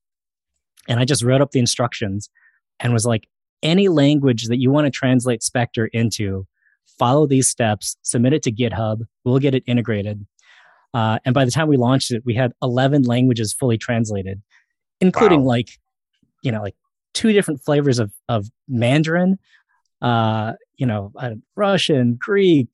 and 0.88 0.98
i 0.98 1.04
just 1.04 1.22
wrote 1.22 1.40
up 1.40 1.50
the 1.50 1.60
instructions 1.60 2.30
and 2.80 2.92
was 2.92 3.04
like 3.06 3.28
any 3.62 3.88
language 3.88 4.46
that 4.46 4.58
you 4.58 4.70
want 4.70 4.86
to 4.86 4.90
translate 4.90 5.42
specter 5.42 5.86
into 5.92 6.46
follow 6.98 7.26
these 7.26 7.48
steps 7.48 7.96
submit 8.02 8.32
it 8.32 8.42
to 8.42 8.52
github 8.52 9.00
we'll 9.24 9.38
get 9.38 9.54
it 9.54 9.62
integrated 9.66 10.26
uh, 10.94 11.18
and 11.24 11.34
by 11.34 11.44
the 11.44 11.50
time 11.50 11.68
we 11.68 11.76
launched 11.76 12.10
it 12.10 12.22
we 12.24 12.34
had 12.34 12.52
11 12.62 13.02
languages 13.02 13.52
fully 13.52 13.78
translated 13.78 14.42
including 15.00 15.42
wow. 15.42 15.48
like 15.48 15.70
you 16.42 16.50
know 16.50 16.62
like 16.62 16.76
two 17.14 17.32
different 17.32 17.60
flavors 17.64 17.98
of 17.98 18.12
of 18.28 18.48
mandarin 18.68 19.38
uh, 20.02 20.52
you 20.76 20.86
know 20.86 21.12
uh, 21.16 21.34
russian 21.56 22.16
greek 22.18 22.72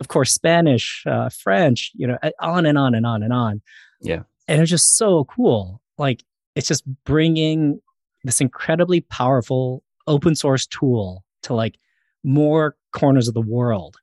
of 0.00 0.08
course 0.08 0.32
spanish 0.32 1.02
uh, 1.06 1.28
french 1.28 1.92
you 1.94 2.06
know 2.06 2.18
on 2.40 2.66
and 2.66 2.76
on 2.76 2.94
and 2.94 3.06
on 3.06 3.22
and 3.22 3.32
on 3.32 3.62
yeah. 4.00 4.22
And 4.48 4.60
it's 4.60 4.70
just 4.70 4.96
so 4.96 5.24
cool. 5.24 5.80
Like 5.98 6.22
it's 6.54 6.68
just 6.68 6.84
bringing 7.04 7.80
this 8.24 8.40
incredibly 8.40 9.00
powerful 9.00 9.82
open 10.06 10.34
source 10.34 10.66
tool 10.66 11.24
to 11.42 11.54
like 11.54 11.78
more 12.24 12.76
corners 12.92 13.28
of 13.28 13.34
the 13.34 13.40
world. 13.40 13.96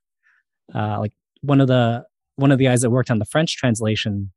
Uh, 0.74 0.98
like 0.98 1.12
one 1.42 1.60
of 1.60 1.68
the 1.68 2.04
one 2.36 2.50
of 2.50 2.58
the 2.58 2.64
guys 2.64 2.80
that 2.82 2.90
worked 2.90 3.10
on 3.10 3.18
the 3.18 3.24
French 3.24 3.56
translation, 3.56 4.32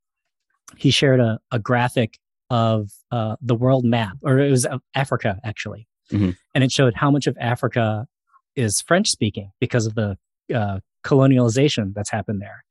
he 0.78 0.92
shared 0.92 1.20
a, 1.20 1.40
a 1.52 1.58
graphic 1.60 2.20
of 2.50 2.92
uh, 3.12 3.36
the 3.42 3.56
world 3.56 3.86
map, 3.86 4.18
or 4.24 4.40
it 4.40 4.52
was 4.52 4.68
Africa 4.94 5.40
actually, 5.44 5.88
mm-hmm. 6.12 6.32
and 6.54 6.64
it 6.64 6.72
showed 6.72 6.94
how 6.96 7.10
much 7.10 7.28
of 7.28 7.38
Africa 7.40 8.08
is 8.56 8.82
French 8.82 9.10
speaking 9.10 9.52
because 9.60 9.86
of 9.86 9.96
the 9.96 10.18
uh, 10.54 10.80
colonialization 11.04 11.94
that's 11.94 12.10
happened 12.10 12.42
there. 12.42 12.64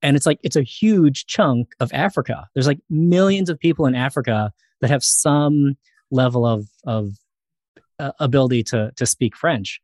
And 0.00 0.16
it's 0.16 0.26
like 0.26 0.38
it's 0.42 0.56
a 0.56 0.62
huge 0.62 1.26
chunk 1.26 1.68
of 1.80 1.92
Africa. 1.92 2.48
There's 2.54 2.66
like 2.66 2.80
millions 2.88 3.50
of 3.50 3.58
people 3.58 3.86
in 3.86 3.94
Africa 3.94 4.52
that 4.80 4.90
have 4.90 5.04
some 5.04 5.76
level 6.10 6.46
of 6.46 6.68
of 6.84 7.10
uh, 7.98 8.12
ability 8.20 8.62
to 8.64 8.92
to 8.96 9.06
speak 9.06 9.36
French. 9.36 9.80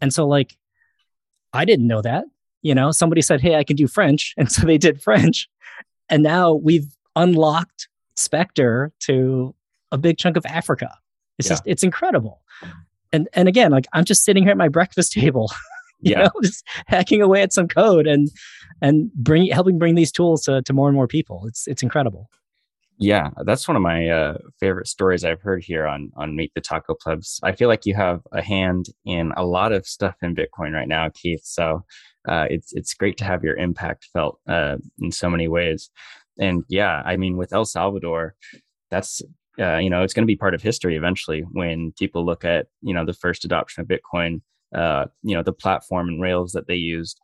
And 0.00 0.12
so 0.12 0.26
like 0.26 0.56
I 1.52 1.64
didn't 1.64 1.86
know 1.86 2.02
that. 2.02 2.24
You 2.62 2.74
know, 2.74 2.90
somebody 2.90 3.22
said, 3.22 3.40
"Hey, 3.40 3.54
I 3.54 3.64
can 3.64 3.76
do 3.76 3.86
French." 3.86 4.34
And 4.38 4.50
so 4.50 4.66
they 4.66 4.78
did 4.78 5.00
French. 5.00 5.48
And 6.08 6.22
now 6.22 6.54
we've 6.54 6.88
unlocked 7.16 7.88
Specter 8.16 8.92
to 9.00 9.54
a 9.92 9.98
big 9.98 10.18
chunk 10.18 10.36
of 10.36 10.44
Africa. 10.46 10.94
It's 11.38 11.46
yeah. 11.46 11.52
just 11.52 11.62
it's 11.66 11.82
incredible. 11.82 12.40
And 13.12 13.28
and 13.32 13.48
again, 13.48 13.70
like 13.70 13.86
I'm 13.92 14.04
just 14.04 14.24
sitting 14.24 14.42
here 14.42 14.52
at 14.52 14.58
my 14.58 14.68
breakfast 14.68 15.12
table, 15.20 15.50
you 16.00 16.12
yeah. 16.12 16.24
know, 16.24 16.30
just 16.42 16.64
hacking 16.86 17.22
away 17.22 17.42
at 17.42 17.52
some 17.52 17.68
code 17.68 18.06
and 18.06 18.28
and 18.82 19.12
bring 19.14 19.46
helping 19.50 19.78
bring 19.78 19.94
these 19.94 20.12
tools 20.12 20.42
to, 20.44 20.62
to 20.62 20.72
more 20.72 20.88
and 20.88 20.96
more 20.96 21.08
people. 21.08 21.44
It's 21.46 21.66
it's 21.66 21.82
incredible. 21.82 22.28
Yeah, 22.98 23.30
that's 23.44 23.68
one 23.68 23.76
of 23.76 23.82
my 23.82 24.08
uh, 24.08 24.38
favorite 24.58 24.88
stories 24.88 25.24
I've 25.24 25.40
heard 25.40 25.62
here 25.64 25.86
on 25.86 26.10
on 26.16 26.34
Meet 26.34 26.52
the 26.54 26.60
Taco 26.60 26.94
Plebs. 27.00 27.38
I 27.44 27.52
feel 27.52 27.68
like 27.68 27.86
you 27.86 27.94
have 27.94 28.22
a 28.32 28.42
hand 28.42 28.86
in 29.04 29.32
a 29.36 29.44
lot 29.46 29.72
of 29.72 29.86
stuff 29.86 30.16
in 30.22 30.34
Bitcoin 30.34 30.72
right 30.72 30.88
now, 30.88 31.08
Keith. 31.14 31.42
So 31.44 31.84
uh, 32.28 32.46
it's 32.50 32.72
it's 32.72 32.94
great 32.94 33.16
to 33.18 33.24
have 33.24 33.44
your 33.44 33.56
impact 33.56 34.08
felt 34.12 34.40
uh, 34.48 34.78
in 35.00 35.12
so 35.12 35.30
many 35.30 35.46
ways. 35.46 35.90
And 36.40 36.64
yeah, 36.68 37.02
I 37.04 37.16
mean, 37.16 37.36
with 37.36 37.52
El 37.52 37.64
Salvador, 37.66 38.34
that's 38.90 39.22
uh, 39.60 39.78
you 39.78 39.90
know 39.90 40.02
it's 40.02 40.14
going 40.14 40.24
to 40.24 40.32
be 40.32 40.36
part 40.36 40.54
of 40.54 40.62
history 40.62 40.96
eventually 40.96 41.42
when 41.52 41.92
people 41.98 42.26
look 42.26 42.44
at 42.44 42.66
you 42.82 42.94
know 42.94 43.04
the 43.04 43.14
first 43.14 43.44
adoption 43.44 43.80
of 43.82 43.88
Bitcoin, 43.88 44.40
uh, 44.74 45.06
you 45.22 45.36
know 45.36 45.42
the 45.44 45.52
platform 45.52 46.08
and 46.08 46.20
rails 46.20 46.52
that 46.52 46.66
they 46.66 46.76
used. 46.76 47.20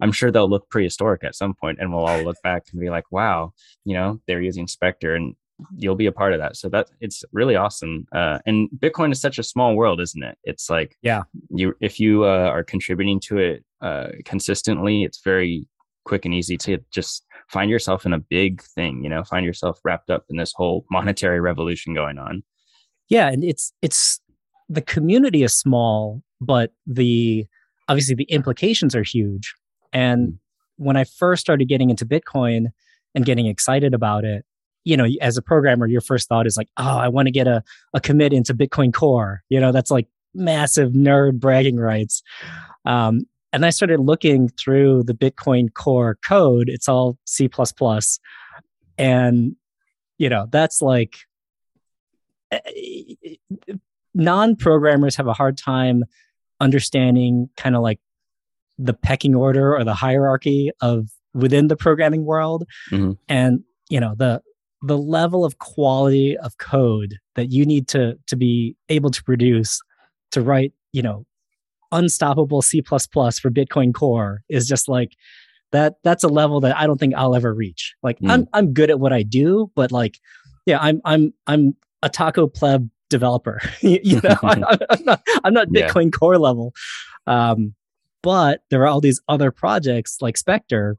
I'm 0.00 0.12
sure 0.12 0.30
they'll 0.30 0.48
look 0.48 0.68
prehistoric 0.70 1.24
at 1.24 1.34
some 1.34 1.54
point, 1.54 1.78
and 1.80 1.92
we'll 1.92 2.06
all 2.06 2.22
look 2.22 2.36
back 2.42 2.66
and 2.70 2.80
be 2.80 2.90
like, 2.90 3.10
"Wow, 3.10 3.52
you 3.84 3.94
know, 3.94 4.20
they're 4.26 4.42
using 4.42 4.66
Specter," 4.66 5.14
and 5.14 5.34
you'll 5.76 5.96
be 5.96 6.06
a 6.06 6.12
part 6.12 6.32
of 6.32 6.38
that. 6.40 6.56
So 6.56 6.68
that 6.70 6.88
it's 7.00 7.24
really 7.32 7.56
awesome. 7.56 8.06
Uh, 8.14 8.38
and 8.46 8.68
Bitcoin 8.76 9.12
is 9.12 9.20
such 9.20 9.38
a 9.38 9.42
small 9.42 9.76
world, 9.76 10.00
isn't 10.00 10.22
it? 10.22 10.38
It's 10.44 10.70
like, 10.70 10.96
yeah, 11.02 11.22
you 11.50 11.74
if 11.80 12.00
you 12.00 12.24
uh, 12.24 12.48
are 12.48 12.64
contributing 12.64 13.20
to 13.20 13.38
it 13.38 13.64
uh, 13.80 14.08
consistently, 14.24 15.04
it's 15.04 15.20
very 15.22 15.66
quick 16.04 16.24
and 16.24 16.34
easy 16.34 16.56
to 16.56 16.78
just 16.90 17.24
find 17.48 17.70
yourself 17.70 18.06
in 18.06 18.12
a 18.12 18.18
big 18.18 18.62
thing. 18.62 19.02
You 19.02 19.10
know, 19.10 19.24
find 19.24 19.44
yourself 19.44 19.80
wrapped 19.84 20.10
up 20.10 20.24
in 20.30 20.36
this 20.36 20.52
whole 20.54 20.84
monetary 20.90 21.40
revolution 21.40 21.94
going 21.94 22.18
on. 22.18 22.42
Yeah, 23.08 23.28
and 23.28 23.44
it's 23.44 23.72
it's 23.82 24.20
the 24.68 24.82
community 24.82 25.42
is 25.42 25.54
small, 25.54 26.22
but 26.40 26.72
the 26.86 27.46
obviously 27.88 28.14
the 28.14 28.24
implications 28.24 28.94
are 28.94 29.02
huge 29.02 29.54
and 29.92 30.28
mm. 30.28 30.38
when 30.76 30.96
I 30.96 31.04
first 31.04 31.40
started 31.40 31.68
getting 31.68 31.90
into 31.90 32.06
Bitcoin 32.06 32.66
and 33.14 33.24
getting 33.24 33.46
excited 33.46 33.94
about 33.94 34.24
it, 34.24 34.44
you 34.84 34.96
know, 34.96 35.06
as 35.20 35.36
a 35.36 35.42
programmer, 35.42 35.86
your 35.86 36.00
first 36.00 36.28
thought 36.28 36.46
is 36.46 36.56
like, 36.56 36.68
oh, 36.76 36.98
I 36.98 37.08
want 37.08 37.26
to 37.26 37.32
get 37.32 37.46
a, 37.46 37.62
a 37.92 38.00
commit 38.00 38.32
into 38.32 38.54
Bitcoin 38.54 38.92
Core. 38.92 39.42
You 39.48 39.60
know, 39.60 39.72
that's 39.72 39.90
like 39.90 40.06
massive 40.34 40.92
nerd 40.92 41.38
bragging 41.38 41.76
rights. 41.76 42.22
Um, 42.84 43.26
and 43.52 43.66
I 43.66 43.70
started 43.70 44.00
looking 44.00 44.48
through 44.48 45.02
the 45.04 45.14
Bitcoin 45.14 45.72
Core 45.74 46.18
code. 46.24 46.68
It's 46.68 46.88
all 46.88 47.18
C. 47.26 47.50
And, 48.96 49.56
you 50.18 50.28
know, 50.28 50.46
that's 50.50 50.80
like 50.80 51.16
eh, 52.52 52.60
non 54.14 54.56
programmers 54.56 55.16
have 55.16 55.26
a 55.26 55.32
hard 55.32 55.58
time 55.58 56.04
understanding 56.60 57.48
kind 57.56 57.74
of 57.74 57.82
like 57.82 57.98
the 58.80 58.94
pecking 58.94 59.34
order 59.34 59.76
or 59.76 59.84
the 59.84 59.94
hierarchy 59.94 60.70
of 60.80 61.08
within 61.34 61.68
the 61.68 61.76
programming 61.76 62.24
world 62.24 62.64
mm-hmm. 62.90 63.12
and 63.28 63.62
you 63.88 64.00
know 64.00 64.14
the 64.16 64.42
the 64.82 64.96
level 64.96 65.44
of 65.44 65.58
quality 65.58 66.36
of 66.38 66.56
code 66.58 67.16
that 67.34 67.50
you 67.50 67.66
need 67.66 67.86
to 67.88 68.16
to 68.26 68.36
be 68.36 68.74
able 68.88 69.10
to 69.10 69.22
produce 69.22 69.80
to 70.30 70.40
write 70.40 70.72
you 70.92 71.02
know 71.02 71.24
unstoppable 71.92 72.62
c++ 72.62 72.80
for 72.80 73.50
bitcoin 73.50 73.92
core 73.92 74.42
is 74.48 74.66
just 74.66 74.88
like 74.88 75.12
that 75.72 75.94
that's 76.02 76.24
a 76.24 76.28
level 76.28 76.60
that 76.60 76.76
i 76.76 76.86
don't 76.86 76.98
think 76.98 77.14
i'll 77.14 77.34
ever 77.34 77.52
reach 77.52 77.94
like 78.02 78.18
mm. 78.20 78.30
i'm 78.30 78.48
i'm 78.52 78.72
good 78.72 78.90
at 78.90 79.00
what 79.00 79.12
i 79.12 79.22
do 79.22 79.70
but 79.74 79.92
like 79.92 80.18
yeah 80.66 80.78
i'm 80.80 81.00
i'm 81.04 81.32
i'm 81.46 81.74
a 82.02 82.08
taco 82.08 82.46
pleb 82.46 82.88
developer 83.08 83.60
you 83.80 84.20
know 84.22 84.36
I'm, 84.42 84.64
I'm, 84.90 85.04
not 85.04 85.22
i'm 85.44 85.52
not 85.52 85.68
bitcoin 85.68 86.04
yeah. 86.04 86.18
core 86.18 86.38
level 86.38 86.72
um 87.26 87.74
but 88.22 88.62
there 88.70 88.82
are 88.82 88.86
all 88.86 89.00
these 89.00 89.20
other 89.28 89.50
projects 89.50 90.18
like 90.20 90.36
Specter 90.36 90.98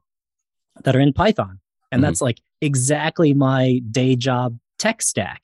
that 0.84 0.96
are 0.96 1.00
in 1.00 1.12
Python. 1.12 1.60
And 1.90 1.98
mm-hmm. 1.98 2.02
that's 2.02 2.20
like 2.20 2.40
exactly 2.60 3.34
my 3.34 3.80
day 3.90 4.16
job 4.16 4.58
tech 4.78 5.02
stack. 5.02 5.42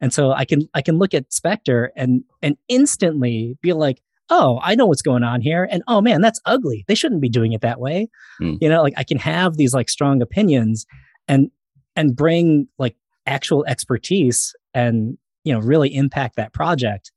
And 0.00 0.12
so 0.12 0.32
I 0.32 0.44
can 0.44 0.68
I 0.74 0.82
can 0.82 0.98
look 0.98 1.14
at 1.14 1.32
Specter 1.32 1.92
and 1.96 2.24
and 2.42 2.56
instantly 2.68 3.56
be 3.62 3.72
like, 3.72 4.02
oh, 4.30 4.58
I 4.62 4.74
know 4.74 4.86
what's 4.86 5.02
going 5.02 5.22
on 5.22 5.40
here. 5.40 5.68
And 5.70 5.82
oh 5.86 6.00
man, 6.00 6.20
that's 6.20 6.40
ugly. 6.44 6.84
They 6.88 6.94
shouldn't 6.94 7.20
be 7.20 7.28
doing 7.28 7.52
it 7.52 7.60
that 7.60 7.78
way. 7.78 8.08
Mm. 8.40 8.58
You 8.60 8.68
know, 8.68 8.82
like 8.82 8.94
I 8.96 9.04
can 9.04 9.18
have 9.18 9.56
these 9.56 9.74
like 9.74 9.88
strong 9.88 10.20
opinions 10.20 10.86
and 11.28 11.50
and 11.94 12.16
bring 12.16 12.66
like 12.78 12.96
actual 13.26 13.64
expertise 13.66 14.56
and 14.74 15.18
you 15.44 15.52
know 15.52 15.60
really 15.60 15.94
impact 15.94 16.36
that 16.36 16.52
project. 16.52 17.12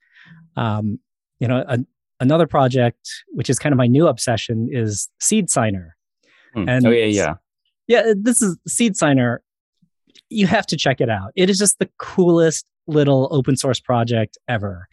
Um, 0.56 1.00
you 1.40 1.48
know, 1.48 1.66
a, 1.68 1.80
another 2.20 2.48
project, 2.48 3.10
which 3.30 3.50
is 3.50 3.60
kind 3.60 3.74
of 3.74 3.78
my 3.78 3.88
new 3.88 4.08
obsession, 4.08 4.70
is 4.72 5.10
Seed 5.20 5.50
Signer. 5.50 5.96
Mm. 6.56 6.70
And 6.70 6.88
oh 6.88 6.92
yeah, 6.92 7.06
yeah, 7.06 7.34
yeah. 7.88 8.14
This 8.16 8.42
is 8.42 8.58
Seed 8.68 8.96
Signer. 8.96 9.42
You 10.30 10.48
have 10.48 10.66
to 10.68 10.78
check 10.78 11.02
it 11.02 11.10
out. 11.10 11.32
It 11.36 11.50
is 11.50 11.58
just 11.58 11.80
the 11.80 11.90
coolest 12.00 12.66
little 12.88 13.28
open 13.32 13.58
source 13.58 13.80
project 13.80 14.38
ever. 14.48 14.88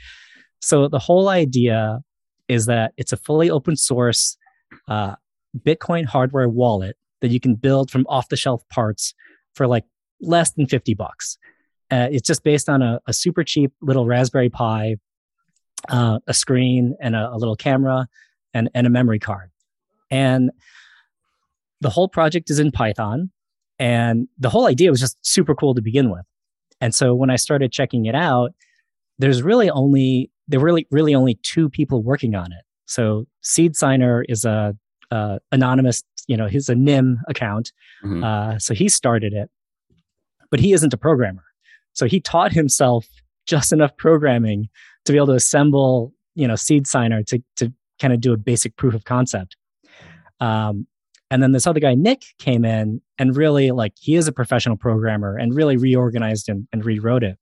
So 0.61 0.89
the 0.89 0.99
whole 0.99 1.29
idea 1.29 2.01
is 2.49 2.67
that 2.67 2.93
it's 2.97 3.13
a 3.13 3.17
fully 3.17 3.51
open 3.51 3.77
source 3.77 4.37
uh, 4.89 5.17
Bitcoin 5.59 6.05
hardware 6.05 6.49
wallet 6.49 6.97
that 7.21 7.29
you 7.29 7.41
can 7.41 7.55
build 7.55 7.91
from 7.91 8.07
off 8.09 8.29
the 8.29 8.37
shelf 8.37 8.63
parts 8.69 9.15
for 9.55 9.67
like 9.67 9.85
less 10.21 10.53
than 10.53 10.67
50 10.67 10.95
bucks. 10.95 11.39
Uh, 11.91 12.09
it's 12.11 12.27
just 12.27 12.43
based 12.43 12.69
on 12.69 12.81
a, 12.81 13.01
a, 13.07 13.13
super 13.13 13.45
cheap 13.45 13.73
little 13.83 14.07
Raspberry 14.07 14.49
Pi 14.49 14.97
uh, 15.89 16.19
a 16.27 16.35
screen 16.35 16.97
and 17.01 17.17
a, 17.17 17.31
a, 17.33 17.37
little 17.37 17.57
camera 17.57 18.07
and, 18.55 18.71
and 18.75 18.87
a 18.87 18.91
memory 18.91 19.19
card. 19.19 19.51
And 20.11 20.51
the 21.81 21.91
whole 21.91 22.09
project 22.09 22.51
is 22.51 22.59
in 22.59 22.71
Python. 22.71 23.31
And 23.79 24.29
the 24.39 24.49
whole 24.49 24.67
idea 24.67 24.91
was 24.91 25.01
just 25.01 25.17
super 25.27 25.55
cool 25.55 25.75
to 25.75 25.83
begin 25.83 26.11
with. 26.11 26.25
And 26.81 26.95
so 26.95 27.15
when 27.15 27.31
I 27.31 27.37
started 27.37 27.73
checking 27.73 28.07
it 28.07 28.15
out, 28.15 28.53
there's 29.19 29.43
really 29.43 29.71
only 29.71 30.31
there 30.49 30.61
were 30.61 30.67
really 30.67 30.87
really 30.91 31.15
only 31.15 31.39
two 31.43 31.69
people 31.69 32.03
working 32.03 32.35
on 32.35 32.53
it. 32.53 32.65
So 32.87 33.27
Seed 33.41 33.77
Signer 33.77 34.25
is 34.29 34.45
a, 34.45 34.77
a 35.11 35.41
anonymous, 35.51 36.03
you 36.27 36.37
know, 36.37 36.47
he's 36.47 36.69
a 36.69 36.75
nym 36.75 37.21
account. 37.29 37.73
Mm-hmm. 38.05 38.25
Uh, 38.25 38.59
so 38.59 38.75
he 38.75 38.89
started 38.89 39.33
it, 39.33 39.51
but 40.51 40.61
he 40.61 40.73
isn't 40.73 40.93
a 40.93 40.99
programmer. 40.99 41.45
So 41.93 42.07
he 42.07 42.21
taught 42.21 42.53
himself 42.53 43.07
just 43.47 43.73
enough 43.73 43.97
programming 43.97 44.69
to 45.05 45.13
be 45.13 45.19
able 45.19 45.29
to 45.29 45.35
assemble, 45.35 46.13
you 46.35 46.47
know, 46.47 46.57
seed 46.57 46.87
signer 46.87 47.23
to 47.25 47.43
to 47.57 47.73
kind 48.01 48.13
of 48.13 48.21
do 48.21 48.33
a 48.33 48.37
basic 48.37 48.77
proof 48.77 48.95
of 48.95 49.05
concept. 49.05 49.57
Um, 50.41 50.87
and 51.31 51.43
then 51.43 51.53
this 51.53 51.67
other 51.67 51.81
guy, 51.81 51.95
Nick, 51.95 52.25
came 52.39 52.65
in 52.65 53.01
and 53.17 53.35
really 53.37 53.71
like 53.71 53.95
he 53.99 54.17
is 54.17 54.29
a 54.29 54.33
professional 54.33 54.77
programmer 54.77 55.37
and 55.37 55.55
really 55.55 55.77
reorganized 55.77 56.49
and, 56.49 56.69
and 56.73 56.85
rewrote 56.85 57.23
it. 57.23 57.39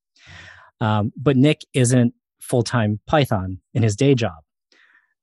Um, 0.81 1.13
but 1.17 1.37
Nick 1.37 1.63
isn't 1.75 2.15
full 2.41 2.63
time 2.63 3.01
Python 3.07 3.59
in 3.75 3.83
his 3.83 3.97
day 3.97 4.15
job. 4.15 4.37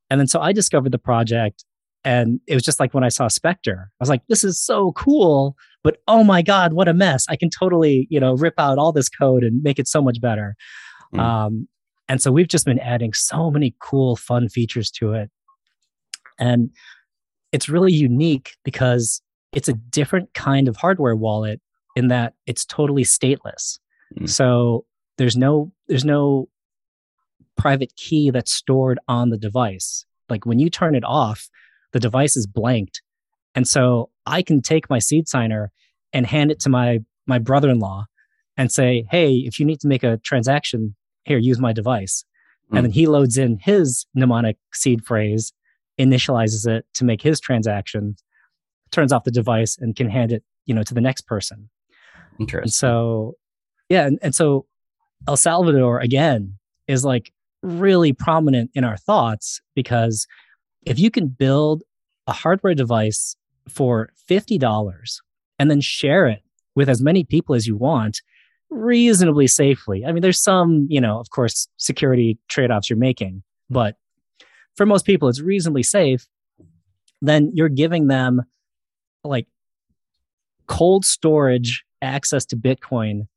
And 0.09 0.19
then 0.19 0.27
so 0.27 0.41
I 0.41 0.51
discovered 0.53 0.91
the 0.91 0.97
project 0.97 1.63
and 2.03 2.39
it 2.47 2.53
was 2.55 2.63
just 2.63 2.79
like 2.79 2.93
when 2.93 3.03
I 3.03 3.09
saw 3.09 3.27
Specter, 3.27 3.89
I 3.89 4.01
was 4.01 4.09
like, 4.09 4.21
this 4.27 4.43
is 4.43 4.59
so 4.59 4.91
cool, 4.93 5.55
but 5.83 5.97
oh 6.07 6.23
my 6.23 6.41
God, 6.41 6.73
what 6.73 6.87
a 6.87 6.93
mess. 6.93 7.25
I 7.29 7.35
can 7.35 7.49
totally, 7.49 8.07
you 8.09 8.19
know, 8.19 8.33
rip 8.33 8.53
out 8.57 8.77
all 8.77 8.91
this 8.91 9.09
code 9.09 9.43
and 9.43 9.61
make 9.63 9.79
it 9.79 9.87
so 9.87 10.01
much 10.01 10.21
better. 10.21 10.55
Mm. 11.13 11.19
Um, 11.19 11.67
and 12.09 12.21
so 12.21 12.31
we've 12.31 12.47
just 12.47 12.65
been 12.65 12.79
adding 12.79 13.13
so 13.13 13.51
many 13.51 13.75
cool, 13.79 14.15
fun 14.15 14.49
features 14.49 14.89
to 14.91 15.13
it. 15.13 15.29
And 16.39 16.69
it's 17.51 17.69
really 17.69 17.93
unique 17.93 18.51
because 18.63 19.21
it's 19.53 19.67
a 19.67 19.73
different 19.73 20.33
kind 20.33 20.67
of 20.67 20.77
hardware 20.77 21.15
wallet 21.15 21.61
in 21.95 22.09
that 22.09 22.33
it's 22.45 22.65
totally 22.65 23.03
stateless. 23.03 23.79
Mm. 24.17 24.29
So 24.29 24.85
there's 25.17 25.35
no 25.35 25.71
there's 25.87 26.05
no 26.05 26.47
private 27.57 27.95
key 27.95 28.29
that's 28.29 28.53
stored 28.53 28.99
on 29.07 29.29
the 29.29 29.37
device. 29.37 30.05
Like 30.29 30.45
when 30.45 30.59
you 30.59 30.69
turn 30.69 30.95
it 30.95 31.03
off, 31.03 31.49
the 31.93 31.99
device 31.99 32.37
is 32.37 32.45
blanked. 32.45 33.01
And 33.55 33.67
so 33.67 34.11
I 34.25 34.43
can 34.43 34.61
take 34.61 34.89
my 34.89 34.99
seed 34.99 35.27
signer 35.27 35.71
and 36.13 36.27
hand 36.27 36.51
it 36.51 36.59
to 36.61 36.69
my 36.69 36.99
my 37.25 37.39
brother-in-law 37.39 38.05
and 38.55 38.71
say, 38.71 39.07
"Hey, 39.09 39.37
if 39.37 39.59
you 39.59 39.65
need 39.65 39.79
to 39.81 39.87
make 39.87 40.03
a 40.03 40.17
transaction, 40.17 40.95
here, 41.27 41.37
use 41.37 41.59
my 41.59 41.73
device." 41.73 42.23
Mm. 42.71 42.77
And 42.77 42.85
then 42.85 42.91
he 42.91 43.07
loads 43.07 43.37
in 43.37 43.59
his 43.61 44.05
mnemonic 44.13 44.57
seed 44.73 45.05
phrase, 45.05 45.53
initializes 45.99 46.67
it 46.67 46.85
to 46.95 47.05
make 47.05 47.21
his 47.21 47.39
transaction, 47.39 48.15
turns 48.91 49.11
off 49.11 49.23
the 49.23 49.31
device, 49.31 49.77
and 49.77 49.95
can 49.95 50.09
hand 50.09 50.31
it, 50.31 50.43
you 50.65 50.73
know, 50.73 50.83
to 50.83 50.93
the 50.93 51.01
next 51.01 51.27
person. 51.27 51.69
Interesting. 52.39 52.63
And 52.63 52.73
so, 52.73 53.35
yeah, 53.89 54.05
and, 54.05 54.19
and 54.21 54.35
so 54.35 54.65
El 55.27 55.37
Salvador 55.37 55.99
again 55.99 56.57
is 56.87 57.03
like 57.03 57.31
really 57.63 58.13
prominent 58.13 58.71
in 58.73 58.83
our 58.83 58.97
thoughts 58.97 59.61
because 59.75 60.27
if 60.85 60.99
you 60.99 61.09
can 61.09 61.27
build 61.27 61.83
a 62.27 62.33
hardware 62.33 62.75
device 62.75 63.35
for 63.67 64.09
$50 64.29 65.21
and 65.59 65.71
then 65.71 65.81
share 65.81 66.27
it 66.27 66.43
with 66.75 66.89
as 66.89 67.01
many 67.01 67.23
people 67.23 67.55
as 67.55 67.67
you 67.67 67.75
want 67.75 68.21
reasonably 68.69 69.47
safely. 69.47 70.05
I 70.05 70.11
mean, 70.11 70.21
there's 70.21 70.41
some, 70.41 70.87
you 70.89 71.01
know, 71.01 71.19
of 71.19 71.29
course, 71.29 71.67
security 71.77 72.37
trade 72.49 72.71
offs 72.71 72.89
you're 72.89 72.97
making, 72.97 73.43
but 73.69 73.95
for 74.75 74.85
most 74.85 75.05
people, 75.05 75.27
it's 75.27 75.41
reasonably 75.41 75.83
safe. 75.83 76.27
Then 77.21 77.51
you're 77.53 77.69
giving 77.69 78.07
them 78.07 78.43
like 79.23 79.47
cold 80.67 81.05
storage 81.05 81.83
access 82.01 82.45
to 82.45 82.55
Bitcoin 82.55 83.27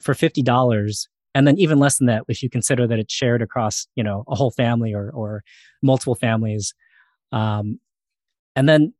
for 0.00 0.14
$50 0.14 1.06
and 1.34 1.46
then 1.46 1.58
even 1.58 1.78
less 1.78 1.98
than 1.98 2.06
that 2.06 2.24
if 2.28 2.42
you 2.42 2.50
consider 2.50 2.86
that 2.86 2.98
it's 2.98 3.14
shared 3.14 3.40
across 3.40 3.86
you 3.94 4.02
know 4.02 4.24
a 4.28 4.34
whole 4.34 4.50
family 4.50 4.92
or 4.92 5.10
or 5.10 5.42
multiple 5.82 6.14
families 6.14 6.74
um, 7.30 7.78
and 8.54 8.68
then 8.68 8.92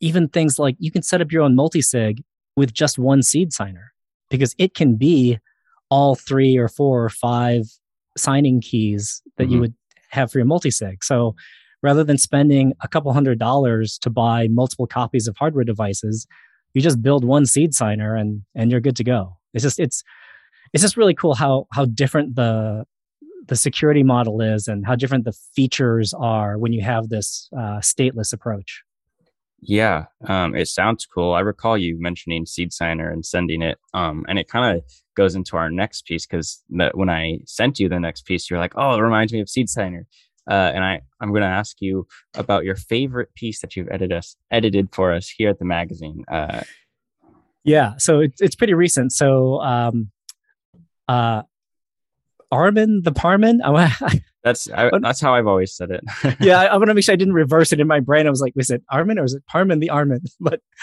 even 0.00 0.28
things 0.28 0.58
like 0.58 0.76
you 0.78 0.90
can 0.90 1.02
set 1.02 1.20
up 1.20 1.32
your 1.32 1.42
own 1.42 1.54
multi-sig 1.54 2.22
with 2.56 2.74
just 2.74 2.98
one 2.98 3.22
seed 3.22 3.52
signer 3.52 3.93
because 4.30 4.54
it 4.58 4.74
can 4.74 4.96
be 4.96 5.38
all 5.90 6.14
three 6.14 6.56
or 6.56 6.68
four 6.68 7.04
or 7.04 7.08
five 7.08 7.64
signing 8.16 8.60
keys 8.60 9.22
that 9.36 9.44
mm-hmm. 9.44 9.52
you 9.52 9.60
would 9.60 9.74
have 10.10 10.30
for 10.30 10.38
your 10.38 10.46
multi-sig 10.46 11.02
so 11.02 11.34
rather 11.82 12.04
than 12.04 12.16
spending 12.16 12.72
a 12.82 12.88
couple 12.88 13.12
hundred 13.12 13.38
dollars 13.38 13.98
to 13.98 14.08
buy 14.08 14.48
multiple 14.48 14.86
copies 14.86 15.26
of 15.26 15.36
hardware 15.36 15.64
devices 15.64 16.26
you 16.72 16.80
just 16.80 17.02
build 17.02 17.24
one 17.24 17.46
seed 17.46 17.74
signer 17.74 18.14
and 18.14 18.42
and 18.54 18.70
you're 18.70 18.80
good 18.80 18.96
to 18.96 19.04
go 19.04 19.36
it's 19.52 19.62
just 19.62 19.80
it's 19.80 20.02
it's 20.72 20.82
just 20.82 20.96
really 20.96 21.14
cool 21.14 21.34
how 21.34 21.66
how 21.72 21.84
different 21.84 22.36
the 22.36 22.84
the 23.46 23.56
security 23.56 24.02
model 24.02 24.40
is 24.40 24.68
and 24.68 24.86
how 24.86 24.94
different 24.94 25.24
the 25.24 25.32
features 25.54 26.14
are 26.14 26.58
when 26.58 26.72
you 26.72 26.82
have 26.82 27.08
this 27.08 27.48
uh, 27.56 27.78
stateless 27.78 28.32
approach. 28.32 28.82
Yeah, 29.66 30.04
um, 30.26 30.54
it 30.54 30.68
sounds 30.68 31.06
cool. 31.06 31.32
I 31.32 31.40
recall 31.40 31.78
you 31.78 31.98
mentioning 31.98 32.44
Seed 32.44 32.70
Signer 32.72 33.10
and 33.10 33.24
sending 33.24 33.62
it, 33.62 33.78
um, 33.94 34.26
and 34.28 34.38
it 34.38 34.46
kind 34.46 34.76
of 34.76 34.84
goes 35.16 35.34
into 35.34 35.56
our 35.56 35.70
next 35.70 36.04
piece 36.04 36.26
because 36.26 36.62
when 36.68 37.08
I 37.08 37.38
sent 37.46 37.78
you 37.80 37.88
the 37.88 37.98
next 37.98 38.26
piece, 38.26 38.50
you're 38.50 38.58
like, 38.58 38.74
"Oh, 38.76 38.94
it 38.94 39.00
reminds 39.00 39.32
me 39.32 39.40
of 39.40 39.48
Seed 39.48 39.70
Signer," 39.70 40.06
uh, 40.50 40.70
and 40.74 40.84
I 40.84 41.00
I'm 41.18 41.30
going 41.30 41.42
to 41.42 41.48
ask 41.48 41.80
you 41.80 42.06
about 42.34 42.64
your 42.64 42.76
favorite 42.76 43.34
piece 43.34 43.62
that 43.62 43.74
you've 43.74 43.88
edited 43.88 44.12
us 44.12 44.36
edited 44.50 44.90
for 44.92 45.14
us 45.14 45.30
here 45.30 45.48
at 45.48 45.58
the 45.58 45.64
magazine. 45.64 46.24
Uh, 46.30 46.62
yeah, 47.64 47.94
so 47.96 48.20
it's 48.20 48.42
it's 48.42 48.56
pretty 48.56 48.74
recent. 48.74 49.12
So 49.12 49.62
um, 49.62 50.10
uh, 51.08 51.42
Arman 52.52 53.02
the 53.02 53.12
Parman. 53.12 53.62
that's 54.44 54.70
I, 54.70 54.90
that's 55.00 55.22
how 55.22 55.34
I've 55.34 55.46
always 55.46 55.74
said 55.74 55.90
it. 55.90 56.04
yeah, 56.40 56.60
I, 56.60 56.66
I 56.66 56.76
want 56.76 56.88
to 56.88 56.94
make 56.94 57.02
sure 57.02 57.14
I 57.14 57.16
didn't 57.16 57.32
reverse 57.32 57.72
it 57.72 57.80
in 57.80 57.88
my 57.88 57.98
brain. 57.98 58.26
I 58.26 58.30
was 58.30 58.42
like, 58.42 58.54
was 58.54 58.70
it 58.70 58.82
Arman 58.92 59.18
or 59.18 59.24
is 59.24 59.34
it 59.34 59.42
Parman 59.46 59.80
the 59.80 59.88
Arman? 59.88 60.20
But 60.40 60.60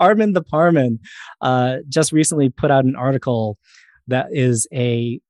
Arman 0.00 0.32
the 0.32 0.42
Parman 0.42 0.98
uh, 1.42 1.76
just 1.88 2.12
recently 2.12 2.48
put 2.48 2.70
out 2.70 2.86
an 2.86 2.96
article 2.96 3.58
that 4.08 4.28
is 4.32 4.66
a 4.72 5.20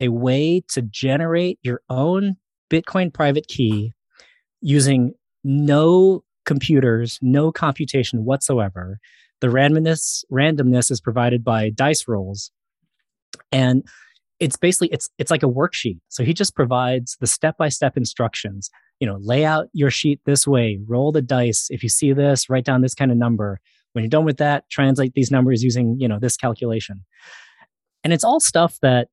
a 0.00 0.08
way 0.08 0.62
to 0.68 0.82
generate 0.82 1.58
your 1.62 1.82
own 1.90 2.36
Bitcoin 2.70 3.12
private 3.12 3.48
key 3.48 3.92
using 4.60 5.12
no 5.42 6.22
computers, 6.44 7.18
no 7.20 7.50
computation 7.50 8.24
whatsoever. 8.24 8.98
The 9.40 9.48
randomness 9.48 10.24
randomness 10.32 10.90
is 10.90 11.00
provided 11.00 11.42
by 11.42 11.70
dice 11.70 12.06
rolls 12.06 12.52
and 13.50 13.84
it's 14.44 14.58
basically 14.58 14.88
it's 14.92 15.08
it's 15.18 15.30
like 15.30 15.42
a 15.42 15.48
worksheet. 15.48 16.00
So 16.10 16.22
he 16.22 16.34
just 16.34 16.54
provides 16.54 17.16
the 17.18 17.26
step-by-step 17.26 17.96
instructions 17.96 18.70
you 19.00 19.06
know 19.06 19.16
lay 19.20 19.44
out 19.44 19.68
your 19.72 19.90
sheet 19.90 20.20
this 20.26 20.46
way 20.46 20.78
roll 20.86 21.12
the 21.12 21.22
dice. 21.22 21.68
If 21.70 21.82
you 21.82 21.88
see 21.88 22.12
this 22.12 22.50
write 22.50 22.64
down 22.64 22.82
this 22.82 22.94
kind 22.94 23.10
of 23.10 23.16
number. 23.16 23.58
When 23.92 24.04
you're 24.04 24.10
done 24.10 24.26
with 24.26 24.36
that 24.38 24.68
translate 24.68 25.14
these 25.14 25.30
numbers 25.30 25.64
using 25.64 25.96
you 25.98 26.06
know 26.06 26.18
this 26.18 26.36
calculation. 26.36 27.04
And 28.04 28.12
it's 28.12 28.24
all 28.24 28.38
stuff 28.38 28.78
that 28.82 29.08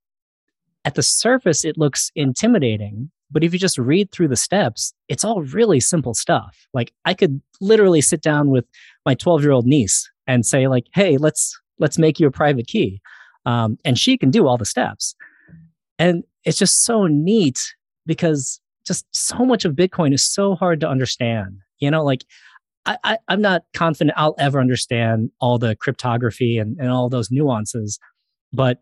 at 0.83 0.95
the 0.95 1.03
surface 1.03 1.63
it 1.63 1.77
looks 1.77 2.11
intimidating 2.13 3.09
but 3.33 3.45
if 3.45 3.53
you 3.53 3.59
just 3.59 3.77
read 3.77 4.11
through 4.11 4.27
the 4.27 4.35
steps 4.35 4.93
it's 5.07 5.23
all 5.23 5.43
really 5.43 5.79
simple 5.79 6.13
stuff. 6.13 6.67
Like 6.73 6.91
i 7.05 7.13
could 7.13 7.41
literally 7.61 8.01
sit 8.01 8.21
down 8.21 8.49
with 8.49 8.65
my 9.05 9.15
12 9.15 9.43
year 9.43 9.51
old 9.51 9.65
niece 9.65 10.11
and 10.27 10.45
say 10.45 10.67
like 10.67 10.87
hey 10.93 11.17
let's 11.17 11.57
let's 11.79 11.97
make 11.97 12.19
you 12.19 12.27
a 12.27 12.31
private 12.31 12.67
key 12.67 13.01
um, 13.45 13.77
and 13.83 13.97
she 13.97 14.17
can 14.17 14.29
do 14.29 14.47
all 14.47 14.57
the 14.57 14.65
steps. 14.65 15.15
And 16.01 16.23
it's 16.43 16.57
just 16.57 16.83
so 16.83 17.05
neat 17.05 17.75
because 18.07 18.59
just 18.87 19.05
so 19.11 19.45
much 19.45 19.65
of 19.65 19.73
Bitcoin 19.73 20.15
is 20.15 20.25
so 20.25 20.55
hard 20.55 20.79
to 20.79 20.89
understand. 20.89 21.59
You 21.77 21.91
know, 21.91 22.03
like 22.03 22.25
I, 22.87 22.97
I, 23.03 23.17
am 23.29 23.39
not 23.39 23.65
confident 23.75 24.17
I'll 24.17 24.33
ever 24.39 24.59
understand 24.59 25.29
all 25.39 25.59
the 25.59 25.75
cryptography 25.75 26.57
and, 26.57 26.75
and 26.79 26.89
all 26.89 27.07
those 27.07 27.29
nuances, 27.29 27.99
but 28.51 28.79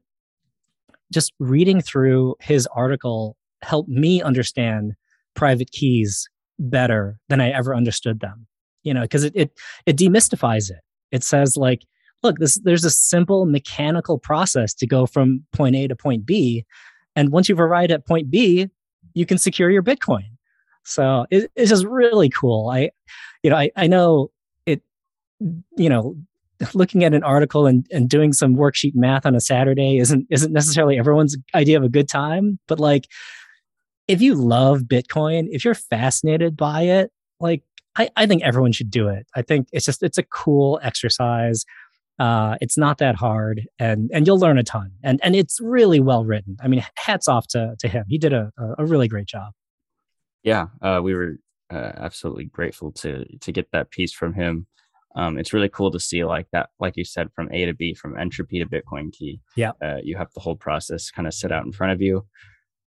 just 1.11 1.33
reading 1.39 1.81
through 1.81 2.35
his 2.39 2.65
article 2.67 3.35
helped 3.63 3.89
me 3.89 4.21
understand 4.21 4.93
private 5.35 5.71
keys 5.71 6.25
better 6.57 7.19
than 7.27 7.41
I 7.41 7.49
ever 7.49 7.75
understood 7.75 8.21
them. 8.21 8.47
You 8.83 8.93
know, 8.93 9.01
because 9.01 9.25
it, 9.25 9.33
it 9.35 9.51
it 9.85 9.97
demystifies 9.97 10.69
it. 10.69 10.79
It 11.11 11.25
says 11.25 11.57
like 11.57 11.81
look, 12.23 12.37
this, 12.37 12.57
there's 12.63 12.85
a 12.85 12.89
simple 12.89 13.45
mechanical 13.45 14.19
process 14.19 14.73
to 14.75 14.87
go 14.87 15.05
from 15.05 15.43
point 15.51 15.75
A 15.75 15.89
to 15.89 15.97
point 15.97 16.25
B. 16.25 16.65
And 17.19 17.33
once 17.33 17.49
you've 17.49 17.59
arrived 17.59 17.91
at 17.91 18.07
point 18.07 18.31
B, 18.31 18.69
you 19.13 19.25
can 19.25 19.37
secure 19.37 19.69
your 19.69 19.83
Bitcoin. 19.83 20.29
So 20.85 21.25
it, 21.29 21.51
it's 21.53 21.69
just 21.69 21.85
really 21.85 22.29
cool. 22.29 22.69
I, 22.69 22.91
you 23.43 23.49
know, 23.49 23.57
I, 23.57 23.71
I 23.75 23.87
know 23.87 24.31
it, 24.65 24.81
you 25.75 25.89
know, 25.89 26.15
looking 26.73 27.03
at 27.03 27.13
an 27.13 27.23
article 27.23 27.67
and, 27.67 27.85
and 27.91 28.09
doing 28.09 28.31
some 28.31 28.55
worksheet 28.55 28.93
math 28.95 29.25
on 29.25 29.35
a 29.35 29.41
Saturday 29.41 29.97
isn't 29.97 30.27
isn't 30.29 30.53
necessarily 30.53 30.97
everyone's 30.97 31.35
idea 31.53 31.75
of 31.75 31.83
a 31.83 31.89
good 31.89 32.07
time. 32.07 32.57
But 32.67 32.79
like 32.79 33.07
if 34.07 34.21
you 34.21 34.33
love 34.33 34.83
Bitcoin, 34.83 35.47
if 35.51 35.65
you're 35.65 35.75
fascinated 35.75 36.55
by 36.55 36.83
it, 36.83 37.11
like 37.41 37.63
I, 37.97 38.09
I 38.15 38.27
think 38.27 38.43
everyone 38.43 38.71
should 38.71 38.89
do 38.89 39.09
it. 39.09 39.27
I 39.35 39.41
think 39.41 39.67
it's 39.73 39.85
just 39.85 40.03
it's 40.03 40.17
a 40.17 40.23
cool 40.23 40.79
exercise. 40.81 41.65
Uh, 42.19 42.57
it's 42.59 42.77
not 42.77 42.97
that 42.97 43.15
hard, 43.15 43.67
and 43.79 44.11
and 44.13 44.27
you'll 44.27 44.39
learn 44.39 44.57
a 44.57 44.63
ton. 44.63 44.91
And 45.03 45.19
and 45.23 45.35
it's 45.35 45.59
really 45.61 45.99
well 45.99 46.25
written. 46.25 46.57
I 46.61 46.67
mean, 46.67 46.83
hats 46.95 47.27
off 47.27 47.47
to 47.49 47.75
to 47.79 47.87
him. 47.87 48.05
He 48.09 48.17
did 48.17 48.33
a 48.33 48.51
a 48.77 48.85
really 48.85 49.07
great 49.07 49.27
job. 49.27 49.53
Yeah, 50.43 50.67
uh, 50.81 50.99
we 51.01 51.13
were 51.13 51.37
uh, 51.71 51.91
absolutely 51.97 52.45
grateful 52.45 52.91
to 52.93 53.25
to 53.39 53.51
get 53.51 53.71
that 53.71 53.91
piece 53.91 54.11
from 54.11 54.33
him. 54.33 54.67
Um, 55.15 55.37
it's 55.37 55.53
really 55.53 55.69
cool 55.69 55.91
to 55.91 55.99
see 55.99 56.23
like 56.23 56.47
that, 56.51 56.69
like 56.79 56.95
you 56.95 57.03
said, 57.03 57.29
from 57.33 57.49
A 57.51 57.65
to 57.65 57.73
B, 57.73 57.93
from 57.93 58.17
entropy 58.17 58.59
to 58.59 58.65
Bitcoin 58.65 59.11
key. 59.11 59.41
Yeah, 59.55 59.71
uh, 59.81 59.97
you 60.03 60.17
have 60.17 60.31
the 60.33 60.41
whole 60.41 60.55
process 60.55 61.11
kind 61.11 61.27
of 61.27 61.33
set 61.33 61.51
out 61.51 61.65
in 61.65 61.71
front 61.71 61.93
of 61.93 62.01
you. 62.01 62.25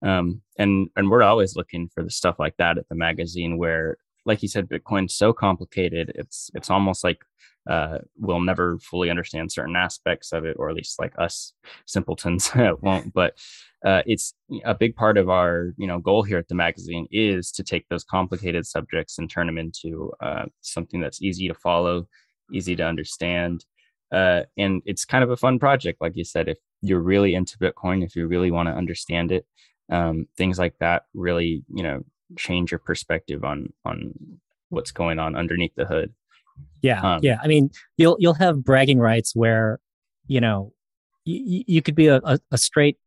Um, 0.02 0.42
and 0.58 0.88
and 0.96 1.10
we're 1.10 1.22
always 1.22 1.56
looking 1.56 1.88
for 1.94 2.02
the 2.02 2.10
stuff 2.10 2.38
like 2.38 2.56
that 2.58 2.76
at 2.76 2.88
the 2.88 2.94
magazine 2.94 3.56
where 3.56 3.96
like 4.24 4.42
you 4.42 4.48
said, 4.48 4.68
Bitcoin's 4.68 5.14
so 5.14 5.32
complicated. 5.32 6.12
It's 6.14 6.50
it's 6.54 6.70
almost 6.70 7.04
like 7.04 7.18
uh, 7.68 7.98
we'll 8.18 8.40
never 8.40 8.78
fully 8.78 9.10
understand 9.10 9.52
certain 9.52 9.76
aspects 9.76 10.32
of 10.32 10.44
it, 10.44 10.56
or 10.58 10.68
at 10.68 10.76
least 10.76 11.00
like 11.00 11.12
us 11.18 11.52
simpletons 11.86 12.50
won't. 12.82 13.12
But 13.12 13.34
uh, 13.84 14.02
it's 14.06 14.34
a 14.64 14.74
big 14.74 14.96
part 14.96 15.18
of 15.18 15.28
our 15.28 15.72
you 15.76 15.86
know 15.86 15.98
goal 15.98 16.22
here 16.22 16.38
at 16.38 16.48
the 16.48 16.54
magazine 16.54 17.06
is 17.10 17.50
to 17.52 17.62
take 17.62 17.88
those 17.88 18.04
complicated 18.04 18.66
subjects 18.66 19.18
and 19.18 19.30
turn 19.30 19.46
them 19.46 19.58
into 19.58 20.12
uh, 20.20 20.46
something 20.60 21.00
that's 21.00 21.22
easy 21.22 21.48
to 21.48 21.54
follow, 21.54 22.08
easy 22.52 22.76
to 22.76 22.84
understand. 22.84 23.64
Uh, 24.12 24.42
and 24.58 24.82
it's 24.84 25.06
kind 25.06 25.24
of 25.24 25.30
a 25.30 25.36
fun 25.36 25.58
project, 25.58 26.00
like 26.00 26.16
you 26.16 26.24
said. 26.24 26.48
If 26.48 26.58
you're 26.82 27.00
really 27.00 27.34
into 27.34 27.56
Bitcoin, 27.58 28.04
if 28.04 28.14
you 28.14 28.26
really 28.26 28.50
want 28.50 28.68
to 28.68 28.74
understand 28.74 29.32
it, 29.32 29.46
um, 29.90 30.26
things 30.36 30.58
like 30.58 30.74
that 30.80 31.04
really, 31.14 31.64
you 31.72 31.82
know, 31.82 32.02
change 32.36 32.70
your 32.70 32.78
perspective 32.78 33.44
on 33.44 33.72
on 33.84 34.12
what's 34.68 34.90
going 34.90 35.18
on 35.18 35.36
underneath 35.36 35.74
the 35.74 35.84
hood. 35.84 36.12
Yeah, 36.82 37.00
um, 37.00 37.20
yeah. 37.22 37.38
I 37.42 37.46
mean, 37.46 37.70
you'll 37.96 38.16
you'll 38.18 38.34
have 38.34 38.64
bragging 38.64 38.98
rights 38.98 39.34
where, 39.36 39.80
you 40.26 40.40
know, 40.40 40.72
y- 41.26 41.64
you 41.66 41.82
could 41.82 41.94
be 41.94 42.08
a, 42.08 42.16
a, 42.24 42.38
a, 42.50 42.58
straight 42.58 42.98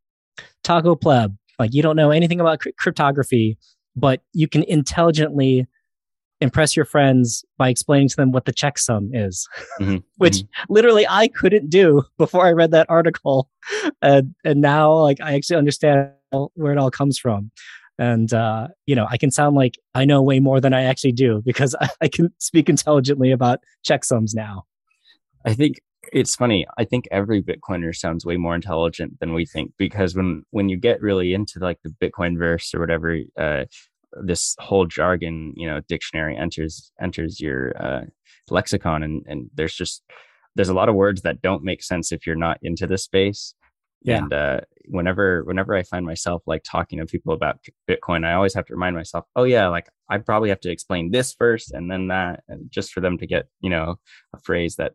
taco 0.63 0.95
pleb, 0.95 1.35
like 1.59 1.73
you 1.73 1.81
don't 1.81 1.95
know 1.95 2.11
anything 2.11 2.39
about 2.39 2.63
cryptography, 2.77 3.57
but 3.95 4.21
you 4.33 4.47
can 4.47 4.63
intelligently 4.63 5.67
impress 6.41 6.75
your 6.75 6.85
friends 6.85 7.45
by 7.57 7.69
explaining 7.69 8.09
to 8.09 8.15
them 8.15 8.31
what 8.31 8.45
the 8.45 8.53
checksum 8.53 9.09
is, 9.13 9.47
Mhm, 9.79 10.03
which 10.17 10.43
literally 10.69 11.05
I 11.07 11.27
couldn't 11.27 11.69
do 11.69 12.03
before 12.17 12.45
I 12.45 12.51
read 12.51 12.71
that 12.71 12.89
article, 12.89 13.49
and 14.01 14.35
and 14.43 14.61
now 14.61 14.93
like 14.93 15.19
I 15.21 15.33
actually 15.35 15.57
understand 15.57 16.11
where 16.55 16.71
it 16.71 16.77
all 16.77 16.91
comes 16.91 17.17
from, 17.17 17.51
and 17.97 18.33
uh, 18.33 18.67
you 18.85 18.95
know 18.95 19.07
I 19.09 19.17
can 19.17 19.31
sound 19.31 19.55
like 19.55 19.77
I 19.93 20.05
know 20.05 20.21
way 20.21 20.39
more 20.39 20.59
than 20.59 20.73
I 20.73 20.83
actually 20.83 21.13
do 21.13 21.41
because 21.45 21.75
I, 21.79 21.89
I 22.01 22.07
can 22.07 22.33
speak 22.39 22.69
intelligently 22.69 23.31
about 23.31 23.59
checksums 23.87 24.31
now. 24.33 24.63
I 25.45 25.53
think 25.53 25.75
it's 26.13 26.35
funny. 26.35 26.65
I 26.77 26.85
think 26.85 27.07
every 27.11 27.41
Bitcoiner 27.41 27.95
sounds 27.95 28.25
way 28.25 28.37
more 28.37 28.55
intelligent 28.55 29.19
than 29.19 29.33
we 29.33 29.45
think 29.45 29.71
because 29.77 30.15
when 30.15 30.43
when 30.51 30.69
you 30.69 30.77
get 30.77 31.01
really 31.01 31.33
into 31.33 31.59
like 31.59 31.79
the 31.83 31.89
Bitcoin 32.01 32.37
verse 32.37 32.73
or 32.73 32.79
whatever, 32.79 33.19
uh, 33.37 33.65
this 34.21 34.55
whole 34.59 34.85
jargon, 34.85 35.53
you 35.55 35.67
know, 35.67 35.81
dictionary 35.87 36.37
enters 36.37 36.91
enters 37.01 37.39
your 37.39 37.73
uh, 37.81 38.01
lexicon, 38.49 39.03
and 39.03 39.23
and 39.27 39.49
there's 39.53 39.75
just 39.75 40.03
there's 40.55 40.69
a 40.69 40.73
lot 40.73 40.89
of 40.89 40.95
words 40.95 41.21
that 41.23 41.41
don't 41.41 41.63
make 41.63 41.83
sense 41.83 42.11
if 42.11 42.25
you're 42.25 42.35
not 42.35 42.57
into 42.61 42.87
the 42.87 42.97
space. 42.97 43.53
Yeah. 44.05 44.17
And 44.19 44.33
uh, 44.33 44.61
whenever 44.87 45.43
whenever 45.43 45.75
I 45.75 45.83
find 45.83 46.05
myself 46.05 46.43
like 46.45 46.63
talking 46.63 46.99
to 46.99 47.05
people 47.05 47.33
about 47.33 47.59
Bitcoin, 47.89 48.25
I 48.25 48.33
always 48.33 48.53
have 48.53 48.65
to 48.67 48.73
remind 48.73 48.95
myself, 48.95 49.25
oh 49.35 49.43
yeah, 49.43 49.67
like 49.67 49.89
I 50.09 50.19
probably 50.19 50.49
have 50.49 50.59
to 50.61 50.71
explain 50.71 51.11
this 51.11 51.33
first 51.33 51.73
and 51.73 51.89
then 51.89 52.07
that, 52.09 52.43
and 52.47 52.69
just 52.71 52.93
for 52.93 53.01
them 53.01 53.17
to 53.17 53.25
get 53.25 53.47
you 53.61 53.69
know 53.69 53.95
a 54.33 54.39
phrase 54.39 54.75
that 54.75 54.93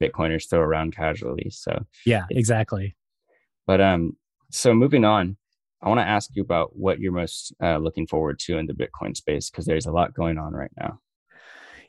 Bitcoiners 0.00 0.48
throw 0.48 0.60
around 0.60 0.94
casually. 0.94 1.50
So 1.50 1.84
Yeah, 2.06 2.24
exactly. 2.30 2.96
but 3.66 3.80
um, 3.80 4.16
so 4.50 4.72
moving 4.74 5.04
on, 5.04 5.36
I 5.82 5.88
want 5.88 5.98
to 5.98 6.06
ask 6.06 6.30
you 6.34 6.42
about 6.42 6.76
what 6.76 7.00
you're 7.00 7.12
most 7.12 7.52
uh, 7.60 7.78
looking 7.78 8.06
forward 8.06 8.38
to 8.40 8.58
in 8.58 8.66
the 8.66 8.74
Bitcoin 8.74 9.16
space 9.16 9.50
because 9.50 9.66
there's 9.66 9.86
a 9.86 9.92
lot 9.92 10.14
going 10.14 10.38
on 10.38 10.52
right 10.52 10.70
now. 10.78 11.00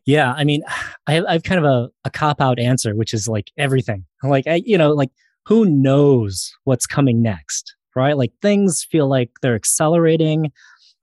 Yeah, 0.05 0.33
I 0.33 0.43
mean, 0.43 0.63
I 1.07 1.13
have, 1.13 1.25
I 1.25 1.33
have 1.33 1.43
kind 1.43 1.63
of 1.63 1.65
a, 1.65 1.89
a 2.05 2.09
cop 2.09 2.41
out 2.41 2.57
answer, 2.57 2.95
which 2.95 3.13
is 3.13 3.27
like 3.27 3.51
everything. 3.57 4.05
Like, 4.23 4.47
I, 4.47 4.61
you 4.65 4.77
know, 4.77 4.91
like 4.91 5.11
who 5.45 5.65
knows 5.65 6.53
what's 6.63 6.85
coming 6.85 7.21
next, 7.21 7.75
right? 7.95 8.17
Like 8.17 8.31
things 8.41 8.83
feel 8.83 9.07
like 9.07 9.31
they're 9.41 9.55
accelerating. 9.55 10.51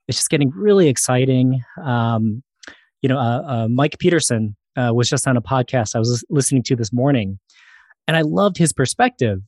It's 0.09 0.19
just 0.19 0.31
getting 0.31 0.51
really 0.51 0.89
exciting. 0.89 1.63
Um, 1.83 2.43
you 3.03 3.09
know, 3.09 3.19
uh, 3.19 3.43
uh, 3.47 3.69
Mike 3.69 3.99
Peterson 3.99 4.57
uh, 4.77 4.93
was 4.95 5.09
just 5.09 5.27
on 5.27 5.37
a 5.37 5.43
podcast 5.43 5.95
I 5.95 5.99
was 5.99 6.25
listening 6.31 6.63
to 6.65 6.77
this 6.77 6.93
morning, 6.93 7.39
and 8.07 8.17
I 8.17 8.23
loved 8.23 8.57
his 8.57 8.73
perspective. 8.73 9.41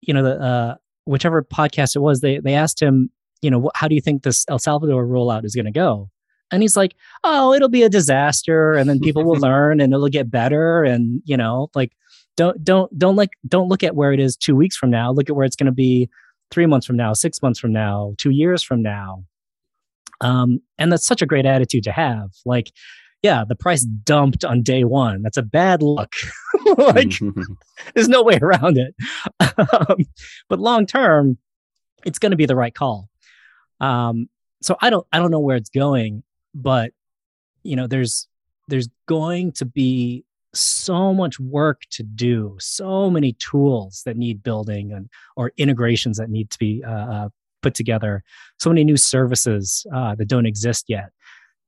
You 0.00 0.14
know, 0.14 0.22
the 0.22 0.40
uh, 0.40 0.74
whichever 1.04 1.42
podcast 1.42 1.96
it 1.96 2.00
was, 2.00 2.20
they 2.20 2.38
they 2.38 2.54
asked 2.54 2.80
him, 2.80 3.10
you 3.40 3.50
know, 3.50 3.70
how 3.74 3.88
do 3.88 3.94
you 3.94 4.00
think 4.00 4.22
this 4.22 4.44
El 4.48 4.58
Salvador 4.58 5.06
rollout 5.06 5.44
is 5.44 5.54
going 5.54 5.66
to 5.66 5.72
go? 5.72 6.10
And 6.50 6.60
he's 6.62 6.76
like, 6.76 6.94
oh, 7.24 7.54
it'll 7.54 7.70
be 7.70 7.82
a 7.82 7.88
disaster, 7.88 8.74
and 8.74 8.88
then 8.88 9.00
people 9.00 9.24
will 9.24 9.36
learn, 9.40 9.80
and 9.80 9.92
it'll 9.92 10.08
get 10.08 10.30
better, 10.30 10.84
and 10.84 11.22
you 11.24 11.36
know, 11.36 11.70
like 11.74 11.92
don't 12.36 12.62
don't 12.64 12.96
don't 12.98 13.16
like 13.16 13.30
don't 13.46 13.68
look 13.68 13.82
at 13.82 13.94
where 13.94 14.12
it 14.12 14.20
is 14.20 14.36
two 14.36 14.56
weeks 14.56 14.76
from 14.76 14.90
now. 14.90 15.12
Look 15.12 15.28
at 15.28 15.36
where 15.36 15.44
it's 15.44 15.56
going 15.56 15.66
to 15.66 15.72
be 15.72 16.08
three 16.50 16.66
months 16.66 16.86
from 16.86 16.96
now, 16.96 17.12
six 17.12 17.42
months 17.42 17.58
from 17.58 17.72
now, 17.72 18.14
two 18.18 18.30
years 18.30 18.62
from 18.62 18.82
now. 18.82 19.24
Um, 20.20 20.60
and 20.78 20.92
that's 20.92 21.06
such 21.06 21.22
a 21.22 21.26
great 21.26 21.46
attitude 21.46 21.84
to 21.84 21.92
have. 21.92 22.30
Like, 22.46 22.72
yeah, 23.22 23.44
the 23.46 23.56
price 23.56 23.82
dumped 23.82 24.44
on 24.44 24.62
day 24.62 24.84
one. 24.84 25.22
That's 25.22 25.36
a 25.36 25.42
bad 25.42 25.82
look. 25.82 26.14
like, 26.78 27.14
there's 27.94 28.08
no 28.08 28.22
way 28.22 28.38
around 28.40 28.78
it. 28.78 28.94
um, 29.40 30.06
but 30.48 30.60
long 30.60 30.86
term, 30.86 31.38
it's 32.04 32.18
going 32.18 32.30
to 32.30 32.36
be 32.36 32.46
the 32.46 32.56
right 32.56 32.74
call. 32.74 33.08
Um, 33.80 34.28
so 34.60 34.76
I 34.80 34.90
don't 34.90 35.06
I 35.12 35.18
don't 35.18 35.30
know 35.30 35.40
where 35.40 35.56
it's 35.56 35.70
going, 35.70 36.22
but 36.54 36.92
you 37.64 37.76
know, 37.76 37.86
there's 37.86 38.28
there's 38.68 38.88
going 39.06 39.52
to 39.52 39.64
be 39.64 40.24
so 40.54 41.14
much 41.14 41.40
work 41.40 41.82
to 41.90 42.02
do, 42.02 42.56
so 42.60 43.10
many 43.10 43.32
tools 43.34 44.02
that 44.04 44.16
need 44.16 44.42
building 44.42 44.92
and 44.92 45.08
or 45.36 45.52
integrations 45.56 46.18
that 46.18 46.30
need 46.30 46.50
to 46.50 46.58
be 46.58 46.82
uh, 46.86 46.90
uh, 46.90 47.28
put 47.62 47.74
together, 47.74 48.22
so 48.58 48.68
many 48.70 48.84
new 48.84 48.96
services 48.96 49.86
uh, 49.94 50.14
that 50.16 50.28
don't 50.28 50.46
exist 50.46 50.86
yet. 50.88 51.10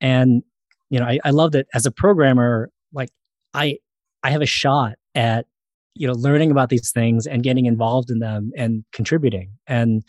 And 0.01 0.43
you 0.91 0.99
know, 1.01 1.07
I, 1.07 1.19
I 1.25 1.31
love 1.31 1.53
that 1.53 1.67
as 1.75 1.87
a 1.87 1.91
programmer, 1.91 2.71
like 2.93 3.11
I 3.55 3.79
I 4.23 4.31
have 4.31 4.43
a 4.43 4.47
shot 4.47 4.97
at 5.15 5.47
you 5.95 6.07
know 6.07 6.15
learning 6.15 6.51
about 6.51 6.69
these 6.69 6.91
things 6.91 7.27
and 7.27 7.43
getting 7.43 7.67
involved 7.67 8.11
in 8.11 8.19
them 8.19 8.53
and 8.57 8.85
contributing. 8.93 9.51
And 9.67 10.05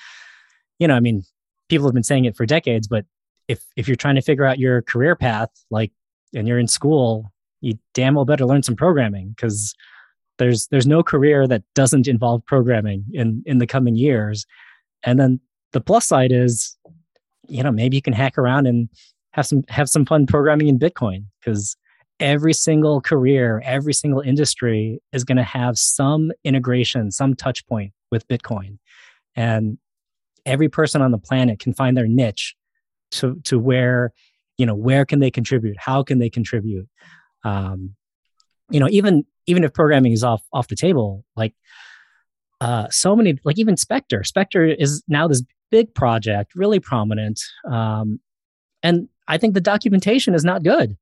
you 0.80 0.88
know, 0.88 0.96
I 0.96 1.00
mean, 1.00 1.24
people 1.70 1.88
have 1.88 1.94
been 1.94 2.04
saying 2.04 2.26
it 2.26 2.36
for 2.36 2.46
decades, 2.46 2.88
but 2.88 3.06
if 3.48 3.64
if 3.76 3.88
you're 3.88 3.96
trying 3.96 4.16
to 4.16 4.22
figure 4.22 4.46
out 4.46 4.60
your 4.60 4.82
career 4.82 5.16
path, 5.16 5.50
like 5.72 5.92
and 6.34 6.48
you're 6.48 6.60
in 6.60 6.68
school, 6.68 7.32
you 7.66 7.74
damn 7.94 8.14
well 8.14 8.26
better 8.26 8.46
learn 8.46 8.64
some 8.64 8.76
programming 8.76 9.30
because 9.30 9.74
there's 10.38 10.68
there's 10.68 10.86
no 10.86 11.02
career 11.02 11.48
that 11.48 11.64
doesn't 11.74 12.08
involve 12.08 12.46
programming 12.46 13.04
in 13.12 13.42
in 13.46 13.58
the 13.58 13.68
coming 13.68 13.96
years. 13.96 14.46
And 15.04 15.20
then 15.20 15.40
the 15.74 15.82
plus 15.82 16.06
side 16.06 16.32
is, 16.32 16.78
you 17.48 17.64
know, 17.64 17.72
maybe 17.72 17.98
you 17.98 18.02
can 18.02 18.14
hack 18.14 18.38
around 18.38 18.68
and 18.68 18.88
have 19.32 19.48
some 19.48 19.64
have 19.70 19.90
some 19.90 20.06
fun 20.06 20.28
programming 20.28 20.68
in 20.68 20.78
Bitcoin 20.78 21.26
because 21.40 21.76
every 22.20 22.54
single 22.54 23.02
career, 23.02 23.62
every 23.66 23.94
single 23.94 24.22
industry 24.22 25.02
is 25.12 25.24
going 25.24 25.38
to 25.38 25.44
have 25.44 25.78
some 25.78 26.32
integration, 26.44 27.12
some 27.12 27.36
touch 27.36 27.66
point 27.68 27.92
with 28.12 28.28
Bitcoin. 28.28 28.78
And 29.36 29.78
every 30.46 30.70
person 30.70 31.02
on 31.02 31.12
the 31.12 31.18
planet 31.18 31.60
can 31.60 31.74
find 31.74 31.98
their 31.98 32.08
niche 32.08 32.56
to 33.12 33.40
to 33.46 33.58
where 33.58 34.14
you 34.58 34.66
know 34.66 34.76
where 34.76 35.06
can 35.06 35.20
they 35.20 35.32
contribute 35.32 35.76
how 35.80 36.04
can 36.04 36.20
they 36.20 36.30
contribute 36.30 36.88
um 37.46 37.96
you 38.70 38.80
know 38.80 38.88
even 38.90 39.24
even 39.46 39.64
if 39.64 39.74
programming 39.74 40.12
is 40.12 40.24
off 40.24 40.44
off 40.52 40.68
the 40.68 40.76
table 40.76 41.24
like 41.38 41.54
uh 42.60 42.90
so 42.90 43.16
many 43.16 43.38
like 43.46 43.58
even 43.58 43.78
specter 43.78 44.24
specter 44.24 44.66
is 44.66 45.04
now 45.08 45.28
this 45.28 45.44
big 45.72 45.94
project 45.94 46.54
really 46.56 46.80
prominent 46.80 47.40
um 47.70 48.20
and 48.84 49.08
i 49.28 49.38
think 49.38 49.54
the 49.54 49.62
documentation 49.62 50.34
is 50.34 50.44
not 50.44 50.64
good. 50.64 50.98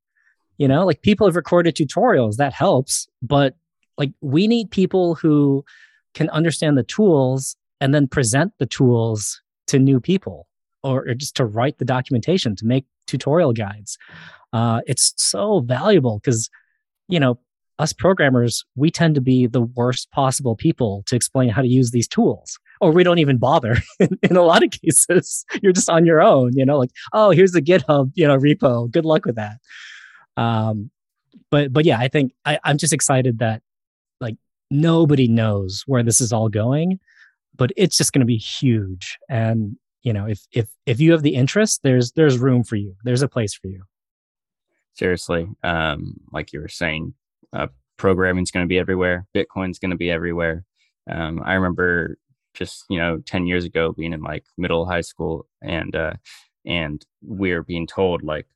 You 0.59 0.67
know 0.67 0.85
like 0.85 1.01
people 1.01 1.25
have 1.25 1.35
recorded 1.35 1.75
tutorials 1.75 2.35
that 2.35 2.53
helps 2.53 3.07
but 3.21 3.55
like 3.97 4.11
we 4.21 4.47
need 4.47 4.69
people 4.69 5.15
who 5.15 5.65
can 6.13 6.29
understand 6.29 6.77
the 6.77 6.83
tools 6.83 7.55
and 7.81 7.93
then 7.93 8.07
present 8.07 8.53
the 8.59 8.67
tools 8.67 9.41
to 9.67 9.79
new 9.79 9.99
people 9.99 10.47
or, 10.83 11.07
or 11.07 11.15
just 11.15 11.35
to 11.37 11.45
write 11.45 11.79
the 11.79 11.85
documentation 11.85 12.55
to 12.57 12.65
make 12.65 12.85
tutorial 13.07 13.51
guides 13.51 13.97
uh, 14.53 14.81
it's 14.87 15.13
so 15.17 15.59
valuable 15.59 16.19
because 16.19 16.49
you 17.07 17.19
know 17.19 17.37
us 17.79 17.91
programmers 17.91 18.63
we 18.75 18.91
tend 18.91 19.15
to 19.15 19.21
be 19.21 19.47
the 19.47 19.61
worst 19.61 20.09
possible 20.11 20.55
people 20.55 21.03
to 21.07 21.15
explain 21.15 21.49
how 21.49 21.61
to 21.61 21.67
use 21.67 21.91
these 21.91 22.07
tools 22.07 22.59
or 22.79 22.91
we 22.91 23.03
don't 23.03 23.17
even 23.17 23.37
bother 23.37 23.77
in, 23.99 24.37
a 24.37 24.43
lot 24.43 24.63
of 24.63 24.69
cases. 24.69 25.43
You're 25.63 25.73
just 25.73 25.89
on 25.89 26.05
your 26.05 26.21
own 26.21 26.51
you 26.55 26.65
know 26.65 26.77
like 26.77 26.91
oh 27.13 27.31
here's 27.31 27.51
the 27.51 27.61
github 27.61 28.11
you 28.13 28.27
know 28.27 28.37
repo. 28.37 28.89
Good 28.89 29.05
luck 29.05 29.25
with 29.25 29.35
that. 29.35 29.57
Um 30.37 30.91
but 31.49 31.73
but 31.73 31.85
yeah 31.85 31.99
i 31.99 32.07
think 32.07 32.33
I, 32.45 32.59
i'm 32.63 32.77
just 32.77 32.93
excited 32.93 33.39
that 33.39 33.61
like 34.19 34.35
nobody 34.71 35.27
knows 35.27 35.83
where 35.85 36.03
this 36.03 36.21
is 36.21 36.31
all 36.31 36.49
going 36.49 36.99
but 37.55 37.71
it's 37.77 37.97
just 37.97 38.13
going 38.13 38.21
to 38.21 38.25
be 38.25 38.37
huge. 38.37 39.19
And 39.29 39.77
you 40.01 40.13
know 40.13 40.27
if 40.27 40.45
if 40.51 40.67
if 40.85 40.99
you 40.99 41.11
have 41.11 41.21
the 41.23 41.35
interest 41.35 41.81
there's 41.83 42.11
there's 42.11 42.37
room 42.37 42.63
for 42.63 42.75
you. 42.75 42.95
There's 43.03 43.21
a 43.21 43.27
place 43.27 43.53
for 43.53 43.67
you 43.67 43.83
Seriously, 44.95 45.47
um, 45.63 46.19
like 46.31 46.53
you 46.53 46.61
were 46.61 46.67
saying, 46.67 47.13
uh, 47.51 47.67
programming 47.97 48.43
is 48.43 48.51
going 48.51 48.65
to 48.65 48.69
be 48.69 48.79
everywhere. 48.79 49.25
Bitcoin's 49.35 49.79
going 49.79 49.91
to 49.91 49.97
be 49.97 50.11
everywhere. 50.11 50.65
Um, 51.09 51.41
I 51.43 51.53
remember 51.53 52.17
just 52.53 52.85
you 52.89 52.99
know 52.99 53.19
10 53.25 53.47
years 53.47 53.65
ago 53.65 53.91
being 53.93 54.13
in 54.13 54.21
like 54.21 54.45
middle 54.57 54.85
high 54.85 55.01
school 55.01 55.47
and 55.61 55.95
uh, 55.95 56.13
and 56.65 57.05
we're 57.21 57.63
being 57.63 57.87
told 57.87 58.23
like 58.23 58.47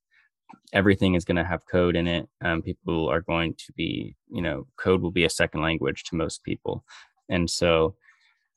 everything 0.74 1.16
is 1.16 1.26
going 1.26 1.38
to 1.38 1.44
have 1.44 1.66
code 1.66 1.96
in 1.96 2.08
it. 2.08 2.28
Um, 2.44 2.62
people 2.62 3.10
are 3.10 3.22
going 3.22 3.56
to 3.56 3.74
be, 3.74 4.16
you 4.30 4.42
know, 4.42 4.68
code 4.78 5.02
will 5.02 5.12
be 5.12 5.26
a 5.26 5.30
second 5.30 5.62
language 5.62 6.04
to 6.06 6.16
most 6.16 6.44
people, 6.44 6.84
and 7.30 7.50
so 7.50 7.96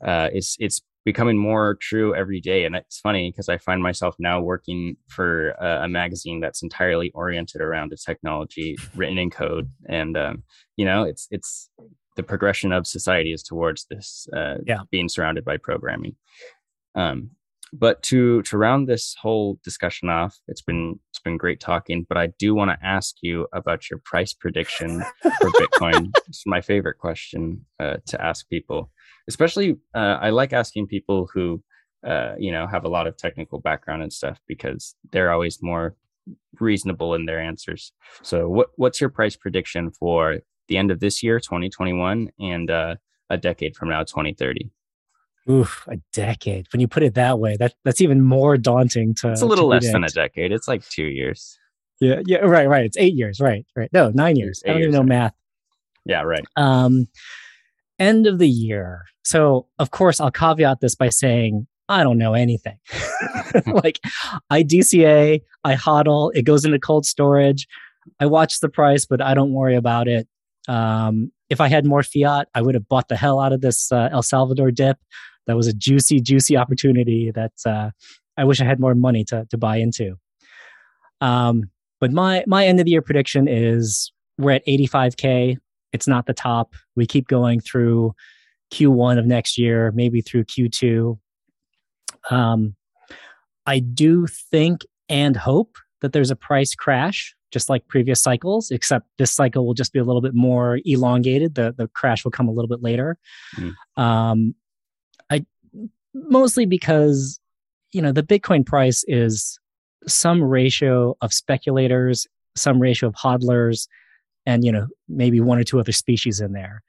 uh, 0.04 0.28
it's 0.32 0.56
it's 0.60 0.82
becoming 1.04 1.38
more 1.38 1.76
true 1.80 2.14
every 2.14 2.40
day. 2.40 2.64
And 2.64 2.76
it's 2.76 3.00
funny 3.00 3.30
because 3.30 3.48
I 3.48 3.58
find 3.58 3.82
myself 3.82 4.16
now 4.18 4.40
working 4.40 4.96
for 5.08 5.50
a, 5.52 5.84
a, 5.84 5.88
magazine 5.88 6.40
that's 6.40 6.62
entirely 6.62 7.10
oriented 7.14 7.60
around 7.60 7.90
the 7.90 7.96
technology 7.96 8.76
written 8.94 9.18
in 9.18 9.30
code, 9.30 9.70
and 9.88 10.16
um, 10.16 10.42
you 10.76 10.84
know, 10.84 11.04
it's 11.04 11.26
it's 11.30 11.70
the 12.16 12.22
progression 12.22 12.72
of 12.72 12.86
society 12.86 13.32
is 13.32 13.42
towards 13.42 13.86
this 13.86 14.26
uh, 14.36 14.56
yeah. 14.66 14.80
being 14.90 15.08
surrounded 15.08 15.44
by 15.44 15.56
programming. 15.56 16.16
Um, 16.94 17.30
but 17.72 18.02
to 18.02 18.42
to 18.42 18.58
round 18.58 18.88
this 18.88 19.14
whole 19.20 19.58
discussion 19.62 20.08
off 20.08 20.36
it's 20.48 20.62
been 20.62 20.98
it's 21.10 21.20
been 21.20 21.36
great 21.36 21.60
talking 21.60 22.04
but 22.08 22.18
i 22.18 22.26
do 22.38 22.54
want 22.54 22.70
to 22.70 22.86
ask 22.86 23.16
you 23.22 23.46
about 23.52 23.88
your 23.90 24.00
price 24.04 24.32
prediction 24.32 25.02
for 25.22 25.50
bitcoin 25.50 26.10
it's 26.28 26.44
my 26.46 26.60
favorite 26.60 26.98
question 26.98 27.64
uh, 27.78 27.96
to 28.06 28.20
ask 28.22 28.48
people 28.48 28.90
especially 29.28 29.76
uh, 29.94 30.18
i 30.20 30.30
like 30.30 30.52
asking 30.52 30.86
people 30.86 31.28
who 31.32 31.62
uh, 32.06 32.34
you 32.38 32.50
know 32.50 32.66
have 32.66 32.84
a 32.84 32.88
lot 32.88 33.06
of 33.06 33.16
technical 33.16 33.60
background 33.60 34.02
and 34.02 34.12
stuff 34.12 34.38
because 34.46 34.94
they're 35.12 35.32
always 35.32 35.58
more 35.62 35.94
reasonable 36.58 37.14
in 37.14 37.26
their 37.26 37.40
answers. 37.40 37.92
So, 38.22 38.48
what 38.48 38.68
what's 38.76 39.00
your 39.00 39.10
price 39.10 39.36
prediction 39.36 39.90
for 39.90 40.38
the 40.68 40.76
end 40.76 40.90
of 40.90 41.00
this 41.00 41.22
year, 41.22 41.40
2021, 41.40 42.30
and 42.38 42.70
uh, 42.70 42.96
a 43.28 43.36
decade 43.36 43.76
from 43.76 43.90
now, 43.90 44.02
2030? 44.04 44.70
Oof, 45.50 45.84
a 45.88 45.96
decade. 46.12 46.68
When 46.72 46.80
you 46.80 46.88
put 46.88 47.02
it 47.02 47.14
that 47.14 47.38
way, 47.38 47.56
that 47.56 47.74
that's 47.84 48.00
even 48.00 48.22
more 48.22 48.56
daunting 48.56 49.14
to. 49.16 49.32
It's 49.32 49.42
a 49.42 49.46
little 49.46 49.66
less 49.66 49.80
predict. 49.80 49.92
than 49.92 50.04
a 50.04 50.08
decade. 50.08 50.52
It's 50.52 50.68
like 50.68 50.86
two 50.88 51.06
years. 51.06 51.58
Yeah, 52.00 52.20
yeah, 52.24 52.38
right, 52.38 52.68
right. 52.68 52.84
It's 52.84 52.96
eight 52.96 53.14
years, 53.14 53.40
right, 53.40 53.66
right. 53.76 53.90
No, 53.92 54.10
nine 54.10 54.36
years. 54.36 54.62
Eight 54.64 54.70
I 54.70 54.72
don't 54.72 54.82
years, 54.82 54.94
even 54.94 55.06
know 55.06 55.08
math. 55.08 55.34
Yeah, 56.06 56.22
right. 56.22 56.44
Um, 56.56 57.08
end 57.98 58.26
of 58.26 58.38
the 58.38 58.48
year. 58.48 59.04
So, 59.22 59.66
of 59.78 59.90
course, 59.90 60.20
I'll 60.20 60.30
caveat 60.30 60.80
this 60.80 60.94
by 60.94 61.10
saying 61.10 61.66
I 61.88 62.02
don't 62.02 62.18
know 62.18 62.34
anything. 62.34 62.78
like, 63.66 64.00
I 64.48 64.62
DCA, 64.62 65.42
I 65.64 65.74
hodl, 65.74 66.30
it 66.34 66.42
goes 66.42 66.64
into 66.64 66.78
cold 66.78 67.04
storage. 67.04 67.66
I 68.18 68.26
watch 68.26 68.60
the 68.60 68.68
price, 68.68 69.04
but 69.04 69.20
I 69.20 69.34
don't 69.34 69.52
worry 69.52 69.76
about 69.76 70.08
it. 70.08 70.28
Um, 70.68 71.32
if 71.48 71.60
I 71.60 71.68
had 71.68 71.84
more 71.84 72.02
fiat, 72.02 72.48
I 72.54 72.62
would 72.62 72.74
have 72.74 72.88
bought 72.88 73.08
the 73.08 73.16
hell 73.16 73.40
out 73.40 73.52
of 73.52 73.60
this 73.60 73.90
uh, 73.90 74.08
El 74.12 74.22
Salvador 74.22 74.70
dip. 74.70 74.98
That 75.46 75.56
was 75.56 75.66
a 75.66 75.72
juicy, 75.72 76.20
juicy 76.20 76.56
opportunity 76.56 77.30
that 77.32 77.52
uh, 77.66 77.90
I 78.36 78.44
wish 78.44 78.60
I 78.60 78.64
had 78.64 78.80
more 78.80 78.94
money 78.94 79.24
to 79.24 79.46
to 79.50 79.58
buy 79.58 79.76
into. 79.76 80.16
Um, 81.20 81.70
but 82.00 82.12
my 82.12 82.44
my 82.46 82.66
end 82.66 82.80
of 82.80 82.86
the 82.86 82.92
year 82.92 83.02
prediction 83.02 83.48
is 83.48 84.12
we're 84.38 84.52
at 84.52 84.66
85k. 84.66 85.56
It's 85.92 86.06
not 86.06 86.26
the 86.26 86.32
top. 86.32 86.74
We 86.96 87.06
keep 87.06 87.28
going 87.28 87.60
through 87.60 88.14
Q1 88.72 89.18
of 89.18 89.26
next 89.26 89.58
year, 89.58 89.92
maybe 89.94 90.20
through 90.20 90.44
Q2. 90.44 91.18
Um, 92.30 92.76
I 93.66 93.80
do 93.80 94.26
think 94.26 94.86
and 95.08 95.36
hope 95.36 95.76
that 96.00 96.12
there's 96.12 96.30
a 96.30 96.36
price 96.36 96.74
crash, 96.74 97.34
just 97.50 97.68
like 97.68 97.86
previous 97.88 98.22
cycles, 98.22 98.70
except 98.70 99.06
this 99.18 99.32
cycle 99.32 99.66
will 99.66 99.74
just 99.74 99.92
be 99.92 99.98
a 99.98 100.04
little 100.04 100.22
bit 100.22 100.34
more 100.34 100.78
elongated. 100.84 101.56
The 101.56 101.74
the 101.76 101.88
crash 101.88 102.24
will 102.24 102.30
come 102.30 102.48
a 102.48 102.52
little 102.52 102.68
bit 102.68 102.82
later. 102.82 103.18
Mm. 103.56 103.74
Um, 104.02 104.54
mostly 106.14 106.66
because 106.66 107.40
you 107.92 108.02
know 108.02 108.12
the 108.12 108.22
Bitcoin 108.22 108.64
price 108.64 109.04
is 109.08 109.58
some 110.06 110.42
ratio 110.42 111.16
of 111.20 111.32
speculators, 111.32 112.26
some 112.56 112.80
ratio 112.80 113.08
of 113.08 113.14
hodlers, 113.14 113.86
and 114.46 114.64
you 114.64 114.72
know 114.72 114.86
maybe 115.08 115.40
one 115.40 115.58
or 115.58 115.64
two 115.64 115.80
other 115.80 115.92
species 115.92 116.40
in 116.40 116.52
there. 116.52 116.82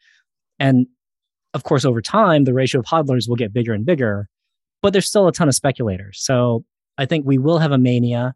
And 0.60 0.88
of 1.54 1.64
course, 1.64 1.86
over 1.86 2.02
time, 2.02 2.46
the 2.46 2.54
ratio 2.54 2.80
of 2.80 2.86
hodlers 2.86 3.28
will 3.28 3.36
get 3.36 3.54
bigger 3.54 3.74
and 3.74 3.86
bigger, 3.86 4.30
but 4.82 4.94
there's 4.94 5.08
still 5.08 5.28
a 5.28 5.32
ton 5.32 5.48
of 5.48 5.56
speculators. 5.56 6.20
So 6.22 6.64
I 6.98 7.06
think 7.06 7.26
we 7.26 7.38
will 7.38 7.60
have 7.60 7.72
a 7.72 7.78
mania. 7.78 8.36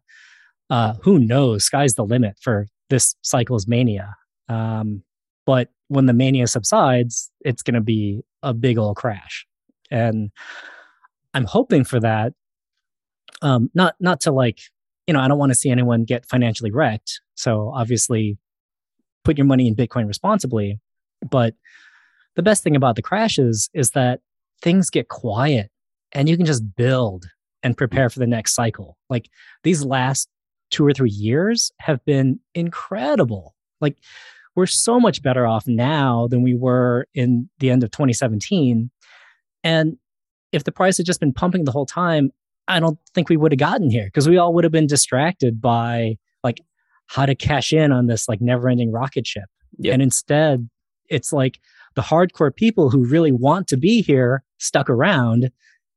Uh, 0.68 0.94
who 1.02 1.18
knows? 1.18 1.64
Sky's 1.64 1.94
the 1.94 2.04
limit 2.04 2.36
for 2.40 2.66
this 2.90 3.14
cycle's 3.22 3.66
mania. 3.66 4.14
Um, 4.48 5.02
but 5.46 5.68
when 5.88 6.06
the 6.06 6.12
mania 6.12 6.48
subsides, 6.48 7.30
it's 7.40 7.62
going 7.62 7.74
to 7.74 7.80
be 7.80 8.22
a 8.42 8.52
big 8.52 8.76
old 8.76 8.96
crash, 8.96 9.46
and 9.90 10.30
I'm 11.36 11.44
hoping 11.44 11.84
for 11.84 12.00
that. 12.00 12.32
Um, 13.42 13.70
not 13.74 13.94
not 14.00 14.20
to 14.22 14.32
like, 14.32 14.58
you 15.06 15.12
know, 15.12 15.20
I 15.20 15.28
don't 15.28 15.38
want 15.38 15.50
to 15.50 15.58
see 15.58 15.68
anyone 15.68 16.04
get 16.04 16.24
financially 16.24 16.70
wrecked. 16.70 17.20
So 17.34 17.70
obviously, 17.74 18.38
put 19.22 19.36
your 19.36 19.44
money 19.44 19.68
in 19.68 19.76
Bitcoin 19.76 20.08
responsibly. 20.08 20.80
But 21.30 21.54
the 22.36 22.42
best 22.42 22.62
thing 22.62 22.74
about 22.74 22.96
the 22.96 23.02
crashes 23.02 23.68
is 23.74 23.90
that 23.90 24.20
things 24.62 24.88
get 24.88 25.08
quiet 25.08 25.70
and 26.12 26.26
you 26.26 26.38
can 26.38 26.46
just 26.46 26.74
build 26.74 27.26
and 27.62 27.76
prepare 27.76 28.08
for 28.08 28.18
the 28.18 28.26
next 28.26 28.54
cycle. 28.54 28.96
Like 29.10 29.28
these 29.62 29.84
last 29.84 30.30
two 30.70 30.86
or 30.86 30.94
three 30.94 31.10
years 31.10 31.70
have 31.80 32.02
been 32.06 32.40
incredible. 32.54 33.54
Like 33.82 33.98
we're 34.54 34.64
so 34.64 34.98
much 34.98 35.22
better 35.22 35.46
off 35.46 35.66
now 35.66 36.28
than 36.28 36.42
we 36.42 36.54
were 36.54 37.06
in 37.12 37.50
the 37.58 37.70
end 37.70 37.84
of 37.84 37.90
2017. 37.90 38.90
And 39.62 39.98
if 40.52 40.64
the 40.64 40.72
price 40.72 40.96
had 40.96 41.06
just 41.06 41.20
been 41.20 41.32
pumping 41.32 41.64
the 41.64 41.72
whole 41.72 41.86
time, 41.86 42.30
I 42.68 42.80
don't 42.80 42.98
think 43.14 43.28
we 43.28 43.36
would 43.36 43.52
have 43.52 43.58
gotten 43.58 43.90
here 43.90 44.06
because 44.06 44.28
we 44.28 44.38
all 44.38 44.52
would 44.54 44.64
have 44.64 44.72
been 44.72 44.86
distracted 44.86 45.60
by 45.60 46.16
like 46.42 46.60
how 47.06 47.26
to 47.26 47.34
cash 47.34 47.72
in 47.72 47.92
on 47.92 48.06
this 48.06 48.28
like 48.28 48.40
never 48.40 48.68
ending 48.68 48.92
rocket 48.92 49.26
ship. 49.26 49.44
Yep. 49.78 49.92
And 49.92 50.02
instead, 50.02 50.68
it's 51.08 51.32
like 51.32 51.60
the 51.94 52.02
hardcore 52.02 52.54
people 52.54 52.90
who 52.90 53.04
really 53.04 53.32
want 53.32 53.68
to 53.68 53.76
be 53.76 54.02
here 54.02 54.42
stuck 54.58 54.88
around 54.88 55.50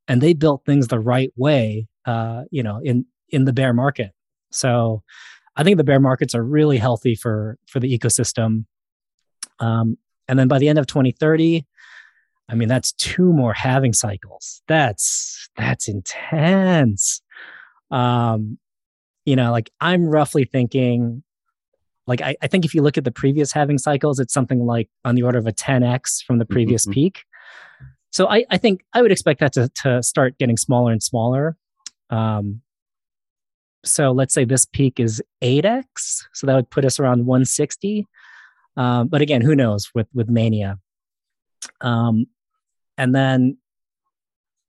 and 0.07 0.21
they 0.21 0.33
built 0.33 0.65
things 0.65 0.87
the 0.87 0.99
right 0.99 1.31
way 1.37 1.87
uh, 2.05 2.43
you 2.51 2.63
know 2.63 2.79
in 2.83 3.05
in 3.29 3.45
the 3.45 3.53
bear 3.53 3.73
market 3.73 4.11
so 4.51 5.03
i 5.55 5.63
think 5.63 5.77
the 5.77 5.83
bear 5.83 5.99
markets 5.99 6.33
are 6.33 6.43
really 6.43 6.77
healthy 6.77 7.15
for 7.15 7.57
for 7.67 7.79
the 7.79 7.97
ecosystem 7.97 8.65
um, 9.59 9.97
and 10.27 10.39
then 10.39 10.47
by 10.47 10.57
the 10.57 10.67
end 10.67 10.79
of 10.79 10.87
2030 10.87 11.65
i 12.49 12.55
mean 12.55 12.67
that's 12.67 12.91
two 12.93 13.31
more 13.31 13.53
halving 13.53 13.93
cycles 13.93 14.61
that's 14.67 15.47
that's 15.55 15.87
intense 15.87 17.21
um 17.91 18.57
you 19.25 19.35
know 19.35 19.51
like 19.51 19.69
i'm 19.79 20.05
roughly 20.05 20.43
thinking 20.45 21.23
like 22.07 22.21
I, 22.21 22.35
I 22.41 22.47
think 22.47 22.65
if 22.65 22.73
you 22.73 22.81
look 22.81 22.97
at 22.97 23.03
the 23.03 23.11
previous 23.11 23.51
halving 23.51 23.77
cycles 23.77 24.19
it's 24.19 24.33
something 24.33 24.65
like 24.65 24.89
on 25.05 25.15
the 25.15 25.21
order 25.21 25.37
of 25.37 25.47
a 25.47 25.53
10x 25.53 26.23
from 26.25 26.39
the 26.39 26.45
previous 26.45 26.85
Mhm. 26.87 26.93
peak 26.93 27.23
so 28.11 28.27
I, 28.27 28.43
I 28.49 28.57
think 28.57 28.81
I 28.93 29.03
would 29.03 29.11
expect 29.11 29.39
that 29.41 29.53
to, 29.53 29.69
to 29.83 30.01
start 30.01 30.37
getting 30.39 30.57
smaller 30.57 30.91
and 30.91 31.01
smaller. 31.03 31.55
Um, 32.09 32.61
so 33.85 34.11
let's 34.11 34.33
say 34.33 34.45
this 34.45 34.65
peak 34.65 34.99
is 34.99 35.21
8x. 35.43 36.23
So 36.33 36.47
that 36.47 36.55
would 36.55 36.71
put 36.71 36.85
us 36.85 36.99
around 36.99 37.27
160. 37.27 38.07
Um, 38.75 39.09
but 39.09 39.21
again, 39.21 39.41
who 39.41 39.55
knows 39.55 39.91
with, 39.93 40.07
with 40.11 40.27
Mania. 40.27 40.79
Um, 41.81 42.25
and 42.99 43.15
then, 43.15 43.57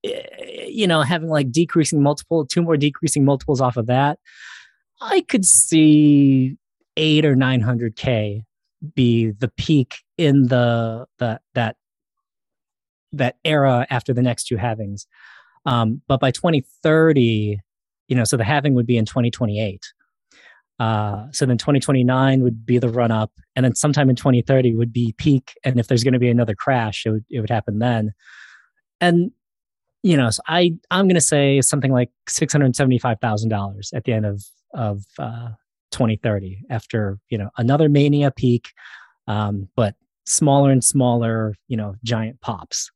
eh, 0.05 0.67
you 0.69 0.87
know, 0.87 1.03
having 1.03 1.29
like 1.29 1.51
decreasing 1.51 2.03
multiple, 2.03 2.47
two 2.47 2.63
more 2.63 2.77
decreasing 2.77 3.25
multiples 3.25 3.61
off 3.61 3.77
of 3.77 3.87
that, 3.89 4.19
I 5.03 5.23
could 5.23 5.45
see 5.45 6.57
eight 6.97 7.25
or 7.25 7.35
900K 7.35 8.45
be 8.95 9.31
the 9.33 9.49
peak 9.49 9.97
in 10.17 10.47
the, 10.47 11.07
the 11.19 11.41
that 11.55 11.77
that 13.13 13.37
era 13.45 13.87
after 13.91 14.15
the 14.15 14.23
next 14.23 14.45
two 14.45 14.57
halvings. 14.57 15.07
Um, 15.67 16.01
but 16.07 16.21
by 16.21 16.31
2030, 16.31 17.59
you 18.07 18.17
know, 18.17 18.23
so 18.23 18.37
the 18.37 18.45
halving 18.45 18.75
would 18.75 18.87
be 18.87 18.97
in 18.97 19.05
2028. 19.05 19.93
Uh, 20.81 21.27
so 21.31 21.45
then 21.45 21.59
2029 21.59 22.43
would 22.43 22.65
be 22.65 22.79
the 22.79 22.89
run 22.89 23.11
up, 23.11 23.31
and 23.55 23.65
then 23.65 23.75
sometime 23.75 24.09
in 24.09 24.17
2030 24.17 24.75
would 24.75 24.93
be 24.93 25.15
peak. 25.19 25.53
And 25.63 25.79
if 25.79 25.87
there's 25.89 26.03
going 26.03 26.15
to 26.15 26.19
be 26.19 26.31
another 26.31 26.55
crash, 26.55 27.05
it 27.05 27.11
would 27.11 27.25
it 27.31 27.41
would 27.41 27.51
happen 27.51 27.79
then. 27.79 28.13
And 28.99 29.31
you 30.03 30.17
know, 30.17 30.31
so 30.31 30.43
I 30.49 30.73
I'm 30.91 31.07
going 31.07 31.17
to 31.17 31.21
say 31.21 31.61
something 31.61 31.93
like 31.93 32.11
six 32.27 32.55
hundred 32.55 32.75
seventy 32.75 32.99
five 32.99 33.21
thousand 33.21 33.51
dollars 33.51 33.91
at 33.95 34.05
the 34.05 34.15
end 34.15 34.25
of 34.25 34.43
of 34.73 35.05
uh, 35.19 35.51
2030 35.91 36.63
after 36.71 37.19
you 37.29 37.37
know 37.37 37.51
another 37.59 37.91
mania 37.91 38.31
peak, 38.31 38.73
um, 39.27 39.69
but 39.77 39.95
smaller 40.27 40.71
and 40.71 40.83
smaller, 40.83 41.55
you 41.69 41.77
know, 41.77 41.95
giant 42.03 42.41
pops. 42.41 42.91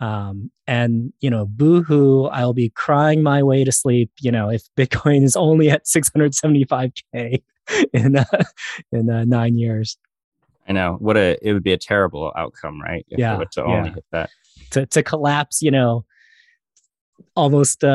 Um, 0.00 0.50
and 0.66 1.12
you 1.20 1.30
know, 1.30 1.46
boohoo, 1.46 2.24
I'll 2.26 2.54
be 2.54 2.70
crying 2.70 3.22
my 3.22 3.42
way 3.42 3.64
to 3.64 3.72
sleep. 3.72 4.10
You 4.20 4.32
know, 4.32 4.50
if 4.50 4.62
Bitcoin 4.76 5.22
is 5.22 5.36
only 5.36 5.70
at 5.70 5.84
675k 5.84 7.42
in 7.92 8.16
uh, 8.16 8.24
in 8.92 9.10
uh, 9.10 9.24
nine 9.24 9.58
years, 9.58 9.98
I 10.68 10.72
know 10.72 10.96
what 11.00 11.16
a 11.16 11.36
it 11.42 11.52
would 11.52 11.62
be 11.62 11.72
a 11.72 11.78
terrible 11.78 12.32
outcome, 12.36 12.80
right? 12.80 13.04
If 13.08 13.18
Yeah, 13.18 13.42
to 13.52 13.64
only 13.64 13.88
yeah. 13.88 13.94
hit 13.94 14.04
that. 14.12 14.30
to 14.70 14.86
to 14.86 15.02
collapse, 15.02 15.62
you 15.62 15.70
know, 15.70 16.04
almost 17.36 17.84
uh, 17.84 17.88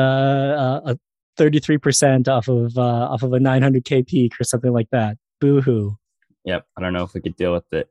uh, 0.84 0.92
a 0.92 0.98
33% 1.38 2.28
off 2.28 2.48
of 2.48 2.76
uh, 2.76 2.80
off 2.80 3.22
of 3.22 3.32
a 3.32 3.38
900k 3.38 4.06
peak 4.06 4.34
or 4.40 4.44
something 4.44 4.72
like 4.72 4.90
that. 4.90 5.16
Boohoo. 5.40 5.96
Yep. 6.44 6.66
I 6.76 6.80
don't 6.80 6.92
know 6.92 7.02
if 7.02 7.14
we 7.14 7.20
could 7.20 7.36
deal 7.36 7.52
with 7.52 7.70
it. 7.72 7.88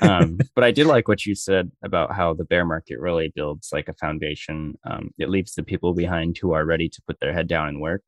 Um, 0.00 0.38
but 0.54 0.64
I 0.64 0.70
did 0.70 0.86
like 0.86 1.08
what 1.08 1.26
you 1.26 1.34
said 1.34 1.70
about 1.82 2.14
how 2.14 2.34
the 2.34 2.44
bear 2.44 2.64
market 2.64 2.98
really 2.98 3.32
builds 3.34 3.70
like 3.72 3.88
a 3.88 3.94
foundation. 3.94 4.78
Um, 4.84 5.10
it 5.18 5.30
leaves 5.30 5.54
the 5.54 5.62
people 5.62 5.94
behind 5.94 6.38
who 6.38 6.52
are 6.52 6.64
ready 6.64 6.88
to 6.88 7.02
put 7.06 7.20
their 7.20 7.32
head 7.32 7.48
down 7.48 7.68
and 7.68 7.80
work. 7.80 8.02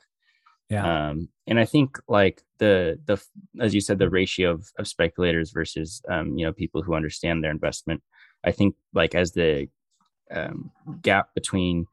Yeah. 0.69 1.09
Um, 1.09 1.29
and 1.47 1.61
I 1.61 1.65
think 1.65 1.99
like 2.09 2.43
the 2.59 2.99
the 3.07 3.23
as 3.61 3.75
you 3.75 3.81
said, 3.81 3.99
the 3.99 4.11
ratio 4.11 4.51
of, 4.51 4.69
of 4.79 4.89
speculators 4.89 5.53
versus 5.53 6.03
um, 6.11 6.37
you 6.37 6.45
know 6.45 6.53
people 6.53 6.83
who 6.83 6.95
understand 6.95 7.43
their 7.43 7.53
investment. 7.53 8.03
I 8.45 8.53
think 8.53 8.75
like 8.93 9.15
as 9.15 9.33
the 9.33 9.69
um, 10.31 10.71
gap 11.03 11.29
between 11.35 11.87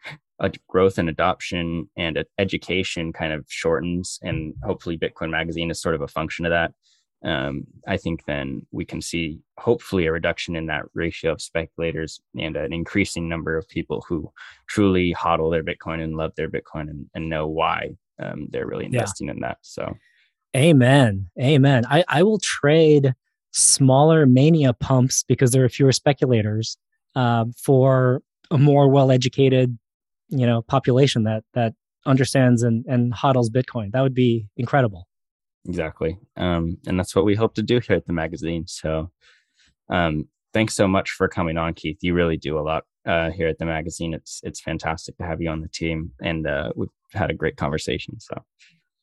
growth 0.68 0.98
and 0.98 1.08
adoption 1.08 1.88
and 1.96 2.26
education 2.38 3.14
kind 3.14 3.32
of 3.32 3.46
shortens, 3.48 4.20
and 4.24 4.56
hopefully 4.64 4.98
Bitcoin 4.98 5.30
Magazine 5.30 5.70
is 5.70 5.82
sort 5.82 5.96
of 5.96 6.02
a 6.02 6.08
function 6.08 6.46
of 6.46 6.50
that 6.50 6.74
um, 7.24 7.66
I 7.88 7.98
think 7.98 8.26
then 8.26 8.66
we 8.72 8.84
can 8.84 9.02
see 9.02 9.40
hopefully 9.58 10.06
a 10.06 10.12
reduction 10.12 10.56
in 10.56 10.66
that 10.66 10.84
ratio 10.94 11.32
of 11.32 11.42
speculators 11.42 12.20
and 12.38 12.58
an 12.58 12.74
increasing 12.74 13.30
number 13.30 13.58
of 13.58 13.68
people 13.70 14.04
who 14.08 14.32
truly 14.68 15.14
hodl 15.14 15.50
their 15.50 15.64
Bitcoin 15.64 16.04
and 16.04 16.18
love 16.18 16.34
their 16.36 16.50
Bitcoin 16.50 16.90
and, 16.90 17.06
and 17.14 17.30
know 17.30 17.48
why 17.48 17.96
um, 18.22 18.48
they're 18.52 18.68
really 18.68 18.86
investing 18.86 19.28
yeah. 19.28 19.34
in 19.34 19.40
that. 19.40 19.58
So, 19.62 19.96
amen, 20.56 21.30
amen. 21.40 21.86
I 21.90 22.04
I 22.10 22.24
will 22.24 22.40
trade 22.40 23.14
smaller 23.52 24.26
mania 24.26 24.74
pumps 24.74 25.24
because 25.24 25.52
there 25.52 25.64
are 25.64 25.70
fewer 25.70 25.92
speculators 25.92 26.78
um, 27.16 27.54
for 27.54 28.22
a 28.52 28.58
more 28.58 28.90
well-educated, 28.90 29.78
you 30.30 30.46
know, 30.46 30.62
population 30.62 31.24
that 31.24 31.44
that 31.54 31.74
understands 32.06 32.64
and 32.64 32.86
and 32.86 33.14
hodls 33.14 33.50
Bitcoin. 33.50 33.92
That 33.94 34.02
would 34.02 34.14
be 34.14 34.48
incredible. 34.58 35.08
Exactly, 35.66 36.18
um, 36.36 36.78
and 36.88 37.00
that's 37.00 37.16
what 37.16 37.26
we 37.26 37.36
hope 37.36 37.56
to 37.56 37.64
do 37.64 37.80
here 37.80 37.96
at 37.96 38.06
the 38.06 38.14
magazine. 38.14 38.68
So, 38.68 39.12
um, 39.90 40.28
thanks 40.54 40.74
so 40.74 40.88
much 40.88 41.12
for 41.12 41.28
coming 41.28 41.58
on, 41.58 41.74
Keith. 41.74 42.00
You 42.02 42.14
really 42.14 42.38
do 42.38 42.60
a 42.60 42.62
lot 42.62 42.84
uh, 43.06 43.32
here 43.32 43.48
at 43.48 43.60
the 43.60 43.66
magazine. 43.66 44.14
It's 44.14 44.42
it's 44.44 44.60
fantastic 44.60 45.18
to 45.18 45.24
have 45.24 45.42
you 45.42 45.50
on 45.50 45.62
the 45.62 45.70
team, 45.70 46.12
and 46.22 46.46
uh, 46.46 46.72
we've 46.76 46.90
had 47.14 47.32
a 47.32 47.34
great 47.34 47.56
conversation. 47.58 48.20
So. 48.20 48.44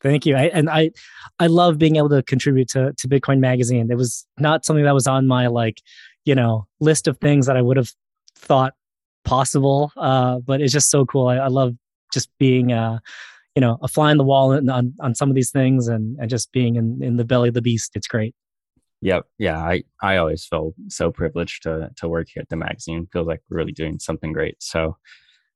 Thank 0.03 0.25
you. 0.25 0.35
I, 0.35 0.45
and 0.45 0.71
I, 0.71 0.93
I 1.39 1.47
love 1.47 1.77
being 1.77 1.97
able 1.97 2.09
to 2.09 2.23
contribute 2.23 2.69
to, 2.69 2.95
to 2.97 3.07
Bitcoin 3.07 3.39
Magazine. 3.39 3.91
It 3.91 3.97
was 3.97 4.27
not 4.39 4.65
something 4.65 4.87
that 4.87 4.95
was 4.95 5.07
on 5.07 5.27
my 5.27 5.47
like, 5.49 5.83
you 6.25 6.35
know, 6.35 6.67
list 6.81 7.07
of 7.07 7.19
things 7.19 7.45
that 7.47 7.59
I 7.59 7.61
would 7.61 7.77
have 7.77 7.91
thought 8.35 8.73
possible. 9.27 9.93
Uh, 9.99 10.39
but 10.39 10.63
it's 10.63 10.73
just 10.73 10.91
so 10.91 11.05
cool. 11.05 11.29
I, 11.29 11.37
I 11.37 11.49
love 11.49 11.75
just 12.15 12.31
being, 12.39 12.73
uh, 12.73 13.01
you 13.55 13.61
know, 13.61 13.79
a 13.83 13.89
fly 13.89 14.11
in 14.11 14.19
the 14.19 14.25
wall 14.25 14.53
on, 14.53 14.95
on 15.01 15.15
some 15.15 15.29
of 15.29 15.35
these 15.35 15.51
things 15.51 15.89
and, 15.89 16.17
and 16.21 16.31
just 16.31 16.53
being 16.53 16.77
in, 16.77 17.03
in 17.03 17.17
the 17.17 17.25
belly 17.25 17.49
of 17.49 17.55
the 17.55 17.63
beast. 17.63 17.93
It's 17.95 18.07
great. 18.07 18.35
Yep. 19.03 19.25
Yeah. 19.39 19.59
I, 19.59 19.83
I 20.03 20.19
always 20.19 20.45
feel 20.45 20.75
so 20.89 21.11
privileged 21.11 21.63
to, 21.63 21.91
to 21.97 22.09
work 22.09 22.29
here 22.33 22.43
at 22.43 22.49
the 22.49 22.57
magazine. 22.57 23.09
Feels 23.13 23.27
like 23.27 23.41
we're 23.49 23.57
really 23.57 23.73
doing 23.73 23.99
something 23.99 24.33
great. 24.33 24.63
So 24.63 24.97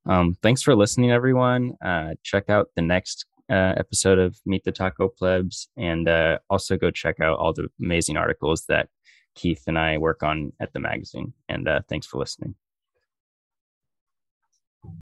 um, 0.06 0.36
thanks 0.42 0.62
for 0.62 0.74
listening, 0.74 1.12
everyone. 1.12 1.74
Uh, 1.84 2.14
check 2.22 2.48
out 2.48 2.68
the 2.74 2.82
next 2.82 3.26
uh, 3.50 3.74
episode 3.76 4.18
of 4.18 4.38
Meet 4.46 4.64
the 4.64 4.72
Taco 4.72 5.08
Plebs 5.08 5.68
and 5.76 6.08
uh, 6.08 6.38
also 6.48 6.76
go 6.76 6.90
check 6.90 7.20
out 7.20 7.38
all 7.38 7.52
the 7.52 7.68
amazing 7.80 8.16
articles 8.16 8.64
that 8.68 8.88
Keith 9.34 9.64
and 9.66 9.78
I 9.78 9.98
work 9.98 10.22
on 10.22 10.52
at 10.60 10.72
the 10.72 10.80
magazine. 10.80 11.34
And 11.48 11.68
uh, 11.68 11.80
thanks 11.88 12.06
for 12.06 12.18
listening. 12.18 12.54